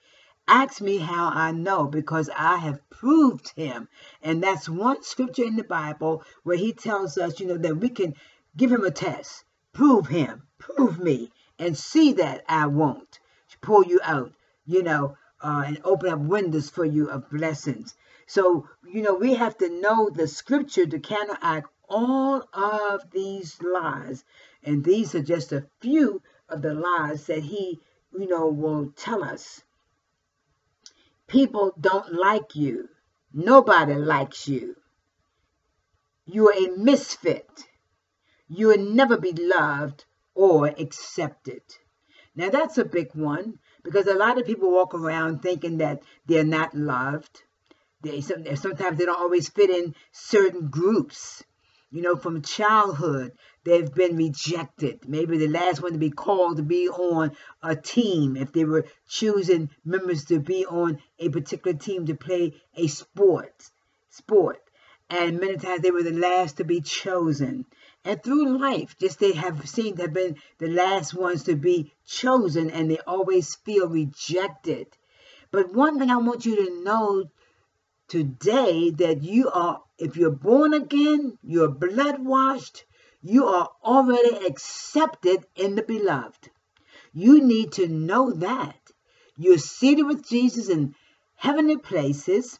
Ask 0.48 0.82
me 0.82 0.98
how 0.98 1.30
I 1.30 1.52
know 1.52 1.86
because 1.86 2.30
I 2.30 2.58
have 2.58 2.88
proved 2.90 3.50
him. 3.56 3.90
And 4.22 4.44
that's 4.44 4.70
one 4.70 5.04
scripture 5.04 5.44
in 5.44 5.56
the 5.56 5.64
Bible 5.64 6.24
where 6.44 6.58
he 6.58 6.72
tells 6.72 7.18
us, 7.18 7.40
you 7.40 7.48
know, 7.48 7.58
that 7.58 7.78
we 7.78 7.90
can 7.90 8.16
give 8.56 8.72
him 8.72 8.86
a 8.86 8.92
test, 8.92 9.44
prove 9.74 10.08
him, 10.08 10.44
prove 10.60 11.00
me, 11.00 11.32
and 11.58 11.78
see 11.78 12.14
that 12.14 12.44
I 12.48 12.68
won't 12.68 13.20
pull 13.62 13.84
you 13.84 14.00
out, 14.04 14.32
you 14.66 14.84
know, 14.84 15.18
uh, 15.42 15.64
and 15.66 15.82
open 15.84 16.12
up 16.12 16.20
windows 16.20 16.70
for 16.70 16.86
you 16.86 17.10
of 17.10 17.30
blessings. 17.32 17.96
So, 18.28 18.70
you 18.84 19.02
know, 19.02 19.16
we 19.16 19.34
have 19.34 19.58
to 19.58 19.70
know 19.70 20.10
the 20.10 20.28
scripture 20.28 20.86
to 20.86 21.00
counteract 21.00 21.70
all 21.90 22.44
of 22.54 23.10
these 23.12 23.60
lies. 23.62 24.24
And 24.64 24.84
these 24.84 25.16
are 25.16 25.24
just 25.24 25.52
a 25.52 25.66
few 25.80 26.22
of 26.50 26.62
the 26.62 26.74
lies 26.74 27.26
that 27.28 27.42
he, 27.44 27.80
you 28.14 28.28
know, 28.28 28.48
will 28.48 28.92
tell 28.96 29.24
us. 29.24 29.64
People 31.28 31.74
don't 31.80 32.14
like 32.14 32.56
you. 32.56 32.90
Nobody 33.34 33.96
likes 33.96 34.48
you. 34.48 34.76
You 36.26 36.50
are 36.50 36.54
a 36.54 36.78
misfit. 36.78 37.66
You 38.48 38.68
will 38.68 38.80
never 38.80 39.18
be 39.18 39.32
loved 39.34 40.06
or 40.34 40.68
accepted. 40.68 41.64
Now, 42.36 42.50
that's 42.50 42.78
a 42.78 42.86
big 42.86 43.16
one 43.16 43.60
because 43.84 44.08
a 44.08 44.14
lot 44.14 44.38
of 44.38 44.46
people 44.46 44.72
walk 44.72 44.94
around 44.94 45.42
thinking 45.42 45.78
that 45.78 46.04
they're 46.26 46.44
not 46.44 46.76
loved. 46.76 47.44
They 48.02 48.22
sometimes 48.22 48.98
they 48.98 49.06
don't 49.06 49.20
always 49.20 49.50
fit 49.50 49.70
in 49.70 49.96
certain 50.12 50.68
groups. 50.68 51.44
You 51.91 52.02
know, 52.02 52.15
from 52.15 52.41
childhood, 52.41 53.34
they've 53.63 53.93
been 53.93 54.17
rejected. 54.17 55.08
Maybe 55.08 55.38
the 55.38 55.48
last 55.48 55.82
one 55.82 55.93
to 55.93 55.98
be 55.98 56.10
called 56.10 56.58
to 56.58 56.63
be 56.63 56.89
on 56.89 57.36
a 57.62 57.76
team 57.76 58.36
if 58.36 58.52
they 58.52 58.65
were 58.65 58.86
choosing 59.08 59.69
members 59.84 60.26
to 60.26 60.39
be 60.39 60.65
on 60.65 61.00
a 61.19 61.30
particular 61.30 61.78
team 61.78 62.06
to 62.08 62.15
play 62.15 62.62
a 62.76 62.88
sport. 62.88 63.69
Sport. 64.10 64.62
And 65.10 65.39
many 65.39 65.58
times 65.58 65.82
they 65.82 65.91
were 65.91 66.04
the 66.04 66.12
last 66.12 66.58
to 66.58 66.63
be 66.63 66.82
chosen. 66.82 67.65
And 68.04 68.21
through 68.21 68.58
life, 68.58 68.98
just 69.00 69.19
they 69.19 69.34
have 69.34 69.69
seemed 69.69 69.98
to 69.98 70.04
have 70.04 70.13
been 70.13 70.38
the 70.58 70.67
last 70.67 71.13
ones 71.13 71.43
to 71.43 71.56
be 71.56 71.93
chosen 72.06 72.69
and 72.71 72.89
they 72.89 73.00
always 73.06 73.56
feel 73.56 73.88
rejected. 73.88 74.88
But 75.52 75.74
one 75.74 76.00
thing 76.00 76.10
I 76.10 76.17
want 76.17 76.45
you 76.45 76.56
to 76.56 76.84
know 76.84 77.30
today 78.08 78.91
that 78.91 79.24
you 79.24 79.50
are, 79.50 79.82
if 79.98 80.15
you're 80.18 80.32
born 80.32 80.74
again, 80.74 81.38
you're 81.44 81.70
blood 81.70 82.24
washed, 82.24 82.86
you 83.22 83.46
are 83.46 83.70
already 83.84 84.46
accepted 84.46 85.46
in 85.56 85.76
the 85.76 85.84
beloved. 85.84 86.50
You 87.13 87.44
need 87.44 87.72
to 87.74 87.88
know 87.88 88.32
that. 88.32 88.80
You're 89.38 89.58
seated 89.58 90.04
with 90.04 90.28
Jesus 90.28 90.70
in 90.70 90.96
heavenly 91.36 91.78
places, 91.78 92.60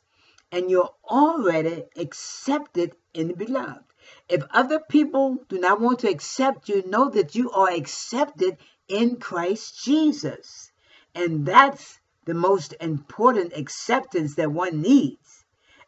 and 0.52 0.70
you're 0.70 0.94
already 1.04 1.84
accepted 1.98 2.96
in 3.14 3.28
the 3.28 3.36
beloved. 3.36 3.84
If 4.30 4.44
other 4.52 4.80
people 4.80 5.40
do 5.50 5.60
not 5.60 5.82
want 5.82 6.00
to 6.00 6.10
accept 6.10 6.70
you, 6.70 6.88
know 6.88 7.10
that 7.10 7.36
you 7.36 7.52
are 7.52 7.72
accepted 7.72 8.58
in 8.88 9.18
Christ 9.18 9.84
Jesus. 9.84 10.72
And 11.14 11.46
that's 11.46 12.00
the 12.26 12.34
most 12.34 12.74
important 12.80 13.54
acceptance 13.56 14.36
that 14.36 14.52
one 14.52 14.82
needs. 14.82 15.46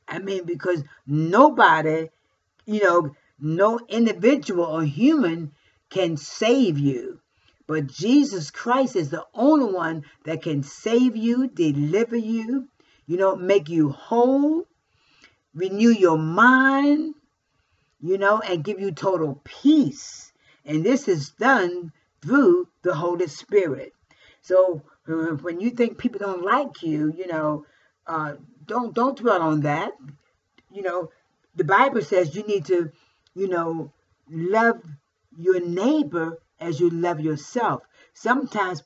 I 0.08 0.19
mean, 0.19 0.45
because 0.45 0.84
nobody, 1.06 2.10
you 2.65 2.84
know, 2.84 3.15
no 3.39 3.80
individual 3.89 4.65
or 4.65 4.84
human 4.84 5.52
can 5.89 6.17
save 6.17 6.78
you. 6.78 7.19
But 7.67 7.88
Jesus 7.88 8.50
Christ 8.50 8.95
is 8.95 9.10
the 9.10 9.26
only 9.34 9.73
one 9.73 10.04
that 10.23 10.41
can 10.41 10.63
save 10.63 11.17
you, 11.17 11.47
deliver 11.47 12.15
you, 12.15 12.69
you 13.06 13.17
know, 13.17 13.36
make 13.36 13.67
you 13.67 13.89
whole, 13.89 14.65
renew 15.54 15.89
your 15.89 16.17
mind, 16.17 17.15
you 18.00 18.17
know, 18.17 18.39
and 18.39 18.63
give 18.63 18.80
you 18.80 18.91
total 18.91 19.41
peace. 19.43 20.32
And 20.65 20.84
this 20.84 21.08
is 21.08 21.32
done 21.32 21.91
through 22.21 22.67
the 22.84 22.93
Holy 22.93 23.28
Spirit. 23.28 23.93
So 24.41 24.84
when 25.08 25.60
you 25.60 25.72
think 25.72 25.98
people 25.98 26.20
don't 26.20 26.43
like 26.43 26.84
you, 26.84 27.13
you 27.17 27.28
know, 27.28 27.65
uh, 28.06 28.34
don't 28.65 28.93
don't 28.93 29.17
dwell 29.17 29.41
on 29.41 29.62
that. 29.62 29.93
You 30.72 30.82
know, 30.82 31.12
the 31.56 31.63
Bible 31.63 32.02
says 32.02 32.36
you 32.36 32.43
need 32.43 32.65
to 32.65 32.91
you 33.38 33.48
know, 33.48 33.93
love 34.30 34.82
your 35.38 35.60
neighbor 35.60 36.39
as 36.60 36.80
you 36.80 36.89
love 36.89 37.20
yourself. 37.20 37.84
Sometimes 38.13 38.82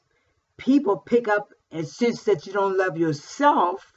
people 0.58 0.98
pick 0.98 1.30
up 1.30 1.54
and 1.72 1.88
sense 1.88 2.24
that 2.24 2.46
you 2.46 2.52
don't 2.52 2.78
love 2.78 2.98
yourself, 2.98 3.94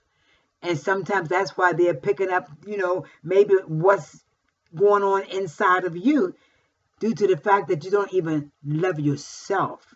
and 0.62 0.78
sometimes 0.78 1.28
that's 1.28 1.56
why 1.58 1.72
they're 1.72 1.94
picking 1.94 2.30
up, 2.30 2.48
you 2.64 2.76
know, 2.76 3.04
maybe 3.24 3.54
what's 3.66 4.24
going 4.72 5.02
on 5.02 5.24
inside 5.24 5.84
of 5.84 5.96
you 5.96 6.34
due 7.00 7.14
to 7.14 7.26
the 7.26 7.36
fact 7.36 7.66
that 7.66 7.84
you 7.84 7.90
don't 7.90 8.14
even 8.14 8.52
love 8.64 9.00
yourself. 9.00 9.92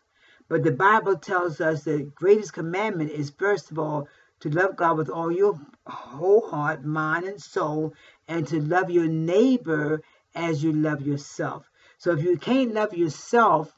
But 0.49 0.63
the 0.63 0.73
Bible 0.73 1.17
tells 1.17 1.61
us 1.61 1.85
the 1.85 2.11
greatest 2.15 2.55
commandment 2.55 3.11
is, 3.11 3.31
first 3.31 3.71
of 3.71 3.79
all, 3.79 4.09
to 4.41 4.49
love 4.49 4.77
God 4.77 4.97
with 4.97 5.11
all 5.11 5.31
your 5.31 5.61
whole 5.87 6.49
heart, 6.49 6.85
mind, 6.85 7.27
and 7.27 7.43
soul, 7.43 7.95
and 8.27 8.47
to 8.49 8.61
love 8.61 8.91
your 8.91 9.09
neighbor 9.09 10.03
as 10.35 10.63
you 10.63 10.73
love 10.73 11.03
yourself. 11.03 11.71
So 11.99 12.13
if 12.13 12.23
you 12.23 12.39
can't 12.39 12.73
love 12.73 12.95
yourself, 12.95 13.75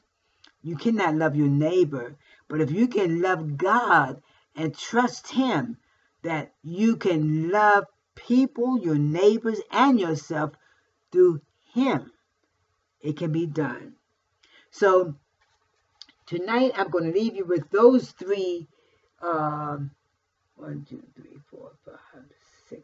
you 0.61 0.77
cannot 0.77 1.15
love 1.15 1.35
your 1.35 1.47
neighbor. 1.47 2.15
But 2.47 2.61
if 2.61 2.71
you 2.71 2.87
can 2.87 3.21
love 3.21 3.57
God 3.57 4.21
and 4.55 4.77
trust 4.77 5.31
Him 5.31 5.77
that 6.21 6.53
you 6.63 6.97
can 6.97 7.49
love 7.49 7.85
people, 8.15 8.79
your 8.79 8.97
neighbors, 8.97 9.59
and 9.71 9.99
yourself 9.99 10.51
through 11.11 11.41
Him, 11.73 12.11
it 13.01 13.17
can 13.17 13.31
be 13.31 13.47
done. 13.47 13.95
So 14.69 15.15
tonight 16.31 16.71
I'm 16.77 16.89
going 16.89 17.11
to 17.11 17.19
leave 17.19 17.35
you 17.35 17.43
with 17.43 17.69
those 17.71 18.09
three 18.11 18.65
um, 19.21 19.91
one, 20.55 20.85
two, 20.89 21.03
three, 21.13 21.37
four, 21.49 21.71
five, 21.85 22.23
six, 22.69 22.83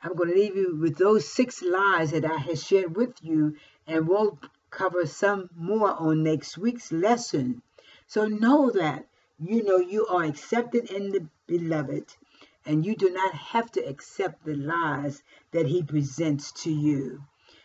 I'm 0.00 0.14
going 0.14 0.28
to 0.28 0.36
leave 0.36 0.54
you 0.54 0.78
with 0.80 0.96
those 0.96 1.26
six 1.26 1.60
lies 1.60 2.12
that 2.12 2.24
I 2.24 2.36
have 2.36 2.58
shared 2.60 2.96
with 2.96 3.14
you, 3.20 3.56
and 3.84 4.06
we'll 4.06 4.38
cover 4.70 5.06
some 5.06 5.50
more 5.56 5.90
on 5.90 6.22
next 6.22 6.56
week's 6.56 6.92
lesson. 6.92 7.62
So 8.06 8.26
know 8.26 8.70
that 8.70 9.06
you 9.40 9.64
know 9.64 9.78
you 9.78 10.06
are 10.06 10.22
accepted 10.22 10.88
in 10.88 11.10
the 11.10 11.26
beloved, 11.48 12.14
and 12.64 12.86
you 12.86 12.94
do 12.94 13.10
not 13.10 13.34
have 13.34 13.72
to 13.72 13.80
accept 13.80 14.44
the 14.44 14.54
lies 14.54 15.20
that 15.50 15.66
he 15.66 15.82
presents 15.82 16.52
to 16.62 16.70
you. 16.70 17.24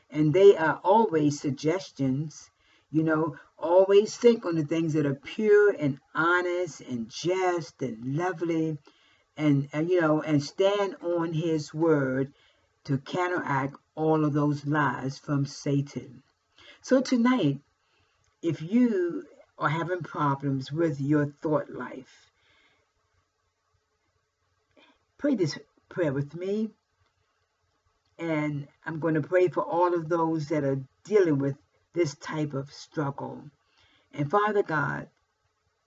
And 0.10 0.34
they 0.34 0.58
are 0.58 0.80
always 0.84 1.40
suggestions. 1.40 2.50
You 2.96 3.04
know, 3.04 3.36
always 3.58 4.16
think 4.16 4.46
on 4.46 4.56
the 4.56 4.64
things 4.64 4.94
that 4.94 5.06
are 5.06 5.16
pure 5.16 5.76
and 5.78 6.00
honest 6.14 6.80
and 6.80 7.10
just 7.10 7.82
and 7.82 8.16
lovely 8.16 8.78
and, 9.36 9.68
and 9.74 9.90
you 9.90 10.00
know 10.00 10.22
and 10.22 10.42
stand 10.42 10.96
on 11.02 11.34
his 11.34 11.74
word 11.74 12.32
to 12.86 12.98
counteract 12.98 13.76
all 13.96 14.24
of 14.24 14.32
those 14.32 14.66
lies 14.66 15.20
from 15.20 15.46
Satan. 15.46 16.24
So 16.84 17.02
tonight, 17.02 17.60
if 18.42 18.62
you 18.62 19.26
are 19.60 19.68
having 19.68 20.02
problems 20.02 20.72
with 20.72 21.02
your 21.02 21.34
thought 21.42 21.70
life, 21.70 22.32
pray 25.18 25.36
this 25.36 25.60
prayer 25.90 26.14
with 26.14 26.34
me. 26.34 26.70
And 28.18 28.70
I'm 28.86 29.02
going 29.02 29.16
to 29.16 29.22
pray 29.22 29.50
for 29.50 29.64
all 29.64 29.94
of 29.94 30.08
those 30.08 30.48
that 30.48 30.64
are 30.64 30.80
dealing 31.04 31.40
with 31.40 31.58
this 31.96 32.16
type 32.16 32.54
of 32.54 32.72
struggle. 32.72 33.42
And 34.14 34.30
Father 34.30 34.62
God, 34.62 35.08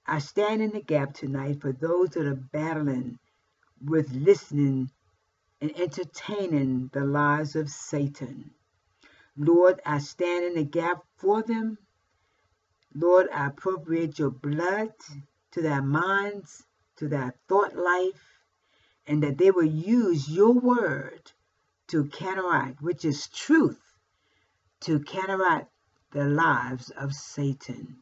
I 0.06 0.18
stand 0.18 0.62
in 0.62 0.70
the 0.70 0.80
gap 0.80 1.12
tonight 1.14 1.60
for 1.60 1.70
those 1.70 2.10
that 2.10 2.26
are 2.26 2.34
battling 2.34 3.18
with 3.84 4.10
listening 4.12 4.90
and 5.60 5.78
entertaining 5.78 6.90
the 6.92 7.04
lies 7.04 7.54
of 7.56 7.68
Satan. 7.68 8.50
Lord, 9.36 9.80
I 9.84 9.98
stand 9.98 10.46
in 10.46 10.54
the 10.54 10.64
gap 10.64 11.02
for 11.18 11.42
them. 11.42 11.78
Lord, 12.94 13.28
I 13.32 13.46
appropriate 13.46 14.18
your 14.18 14.30
blood 14.30 14.92
to 15.52 15.62
their 15.62 15.82
minds, 15.82 16.64
to 16.96 17.08
their 17.08 17.34
thought 17.48 17.76
life, 17.76 18.40
and 19.06 19.22
that 19.22 19.38
they 19.38 19.50
will 19.50 19.64
use 19.64 20.28
your 20.28 20.52
word 20.52 21.32
to 21.88 22.06
counteract, 22.06 22.80
which 22.82 23.04
is 23.04 23.28
truth, 23.28 23.80
to 24.80 25.00
counteract 25.00 25.70
the 26.10 26.24
lives 26.24 26.90
of 26.90 27.14
Satan. 27.14 27.96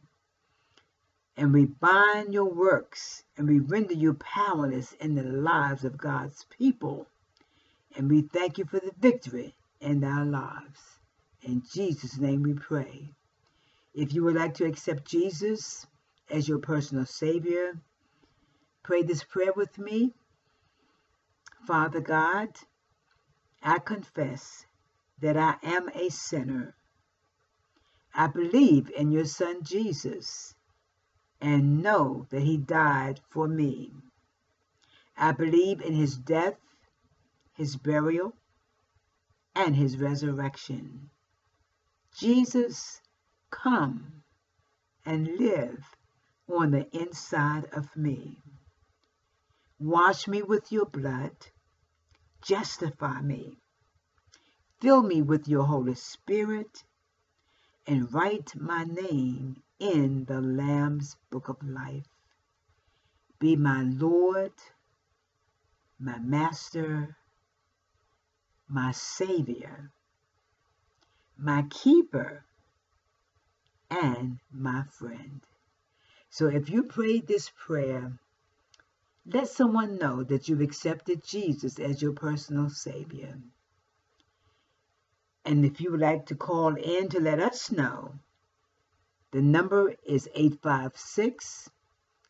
And 1.35 1.53
we 1.53 1.65
bind 1.65 2.33
your 2.33 2.49
works 2.49 3.23
and 3.37 3.47
we 3.47 3.59
render 3.59 3.93
you 3.93 4.13
powerless 4.13 4.93
in 4.93 5.15
the 5.15 5.23
lives 5.23 5.83
of 5.83 5.97
God's 5.97 6.45
people. 6.45 7.07
And 7.95 8.09
we 8.09 8.21
thank 8.21 8.57
you 8.57 8.65
for 8.65 8.79
the 8.79 8.93
victory 8.97 9.55
in 9.79 10.03
our 10.03 10.25
lives. 10.25 10.99
In 11.43 11.63
Jesus' 11.71 12.17
name 12.17 12.43
we 12.43 12.53
pray. 12.53 13.13
If 13.93 14.13
you 14.13 14.23
would 14.23 14.35
like 14.35 14.55
to 14.55 14.65
accept 14.65 15.05
Jesus 15.05 15.85
as 16.29 16.47
your 16.47 16.59
personal 16.59 17.05
Savior, 17.05 17.73
pray 18.83 19.03
this 19.03 19.23
prayer 19.23 19.53
with 19.53 19.77
me. 19.77 20.13
Father 21.65 21.99
God, 21.99 22.49
I 23.61 23.79
confess 23.79 24.65
that 25.19 25.35
I 25.35 25.55
am 25.63 25.89
a 25.89 26.09
sinner. 26.09 26.76
I 28.19 28.25
believe 28.25 28.89
in 28.89 29.11
your 29.11 29.25
Son 29.25 29.61
Jesus 29.61 30.55
and 31.39 31.83
know 31.83 32.25
that 32.31 32.41
he 32.41 32.57
died 32.57 33.21
for 33.29 33.47
me. 33.47 33.93
I 35.15 35.33
believe 35.33 35.81
in 35.81 35.93
his 35.93 36.17
death, 36.17 36.57
his 37.53 37.75
burial, 37.75 38.33
and 39.53 39.75
his 39.75 39.99
resurrection. 39.99 41.11
Jesus, 42.17 43.01
come 43.51 44.23
and 45.05 45.37
live 45.37 45.85
on 46.49 46.71
the 46.71 46.87
inside 46.97 47.65
of 47.71 47.95
me. 47.95 48.41
Wash 49.77 50.27
me 50.27 50.41
with 50.41 50.71
your 50.71 50.87
blood. 50.87 51.35
Justify 52.41 53.21
me. 53.21 53.59
Fill 54.81 55.03
me 55.03 55.21
with 55.21 55.47
your 55.47 55.65
Holy 55.65 55.93
Spirit 55.93 56.83
and 57.87 58.13
write 58.13 58.53
my 58.59 58.83
name 58.83 59.63
in 59.79 60.25
the 60.25 60.41
Lamb's 60.41 61.15
Book 61.31 61.47
of 61.47 61.63
Life. 61.63 62.07
Be 63.39 63.55
my 63.55 63.83
Lord, 63.83 64.51
my 65.97 66.19
Master, 66.19 67.15
my 68.67 68.91
Savior, 68.91 69.91
my 71.37 71.63
Keeper, 71.69 72.43
and 73.89 74.39
my 74.51 74.83
friend. 74.91 75.41
So 76.29 76.47
if 76.47 76.69
you 76.69 76.83
prayed 76.83 77.25
this 77.27 77.49
prayer, 77.55 78.19
let 79.25 79.47
someone 79.47 79.97
know 79.97 80.23
that 80.23 80.49
you've 80.49 80.61
accepted 80.61 81.23
Jesus 81.23 81.79
as 81.79 82.01
your 82.01 82.13
personal 82.13 82.69
Savior. 82.69 83.37
And 85.47 85.63
if 85.63 85.79
you 85.79 85.91
would 85.91 86.01
like 86.01 86.25
to 86.25 86.35
call 86.35 86.75
in 86.75 87.07
to 87.07 87.21
let 87.21 87.39
us 87.39 87.71
know, 87.71 88.19
the 89.31 89.41
number 89.41 89.95
is 90.05 90.27
856 90.35 91.69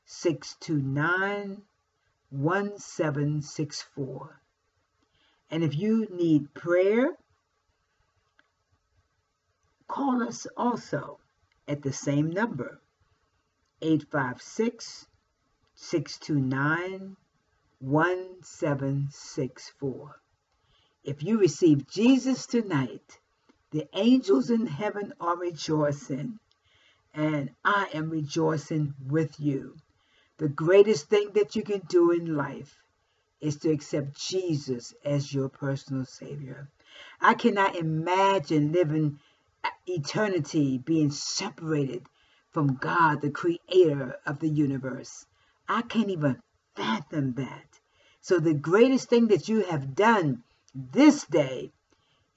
629 0.05 1.63
1764. 2.29 4.41
And 5.49 5.63
if 5.63 5.75
you 5.75 6.05
need 6.11 6.53
prayer, 6.53 7.17
call 9.87 10.21
us 10.21 10.45
also 10.55 11.19
at 11.67 11.81
the 11.81 11.93
same 11.93 12.29
number 12.29 12.79
856 13.81 15.07
629 15.73 17.17
1764. 17.79 20.21
If 21.07 21.23
you 21.23 21.37
receive 21.37 21.87
Jesus 21.87 22.45
tonight, 22.45 23.17
the 23.71 23.87
angels 23.93 24.49
in 24.49 24.67
heaven 24.67 25.13
are 25.21 25.37
rejoicing 25.37 26.37
and 27.13 27.49
I 27.63 27.87
am 27.93 28.09
rejoicing 28.09 28.93
with 29.07 29.39
you. 29.39 29.77
The 30.37 30.49
greatest 30.49 31.07
thing 31.07 31.29
that 31.35 31.55
you 31.55 31.63
can 31.63 31.79
do 31.87 32.11
in 32.11 32.35
life 32.35 32.75
is 33.39 33.55
to 33.59 33.71
accept 33.71 34.19
Jesus 34.19 34.93
as 35.05 35.33
your 35.33 35.47
personal 35.47 36.03
Savior. 36.03 36.67
I 37.21 37.35
cannot 37.35 37.77
imagine 37.77 38.73
living 38.73 39.17
eternity 39.85 40.77
being 40.77 41.11
separated 41.11 42.03
from 42.51 42.75
God, 42.75 43.21
the 43.21 43.31
creator 43.31 44.19
of 44.25 44.39
the 44.39 44.49
universe. 44.49 45.25
I 45.69 45.83
can't 45.83 46.09
even 46.09 46.41
fathom 46.75 47.35
that. 47.35 47.79
So, 48.19 48.39
the 48.39 48.53
greatest 48.53 49.07
thing 49.07 49.27
that 49.27 49.47
you 49.47 49.63
have 49.63 49.95
done 49.95 50.43
this 50.77 51.25
day 51.25 51.71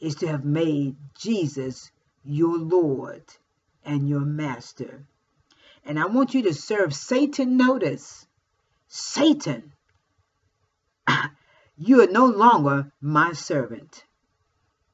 is 0.00 0.14
to 0.16 0.26
have 0.28 0.44
made 0.44 0.96
Jesus 1.18 1.90
your 2.24 2.56
Lord 2.56 3.22
and 3.84 4.08
your 4.08 4.20
master. 4.20 5.04
And 5.84 5.98
I 5.98 6.06
want 6.06 6.32
you 6.32 6.42
to 6.42 6.54
serve 6.54 6.94
Satan. 6.94 7.58
Notice, 7.58 8.26
Satan, 8.88 9.72
you 11.76 12.02
are 12.02 12.06
no 12.06 12.26
longer 12.26 12.90
my 13.00 13.34
servant, 13.34 14.04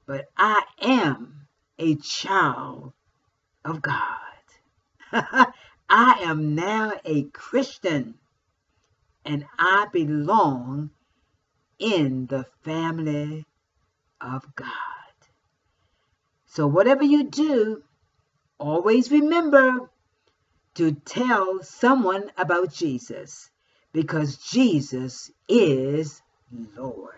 but 0.06 0.26
I 0.36 0.62
am 0.80 1.46
a 1.78 1.94
child 1.96 2.92
of 3.64 3.80
God. 3.80 3.94
I 5.88 6.18
am 6.22 6.56
now 6.56 6.94
a 7.04 7.22
Christian 7.24 8.14
and 9.24 9.44
I 9.58 9.86
belong 9.92 10.90
in 11.78 12.26
the 12.26 12.46
family 12.62 13.46
of 14.20 14.54
God. 14.56 14.68
So, 16.46 16.66
whatever 16.66 17.04
you 17.04 17.24
do, 17.24 17.82
Always 18.58 19.10
remember 19.10 19.90
to 20.76 20.92
tell 20.92 21.62
someone 21.62 22.30
about 22.38 22.72
Jesus 22.72 23.50
because 23.92 24.38
Jesus 24.38 25.30
is 25.48 26.22
Lord. 26.76 27.14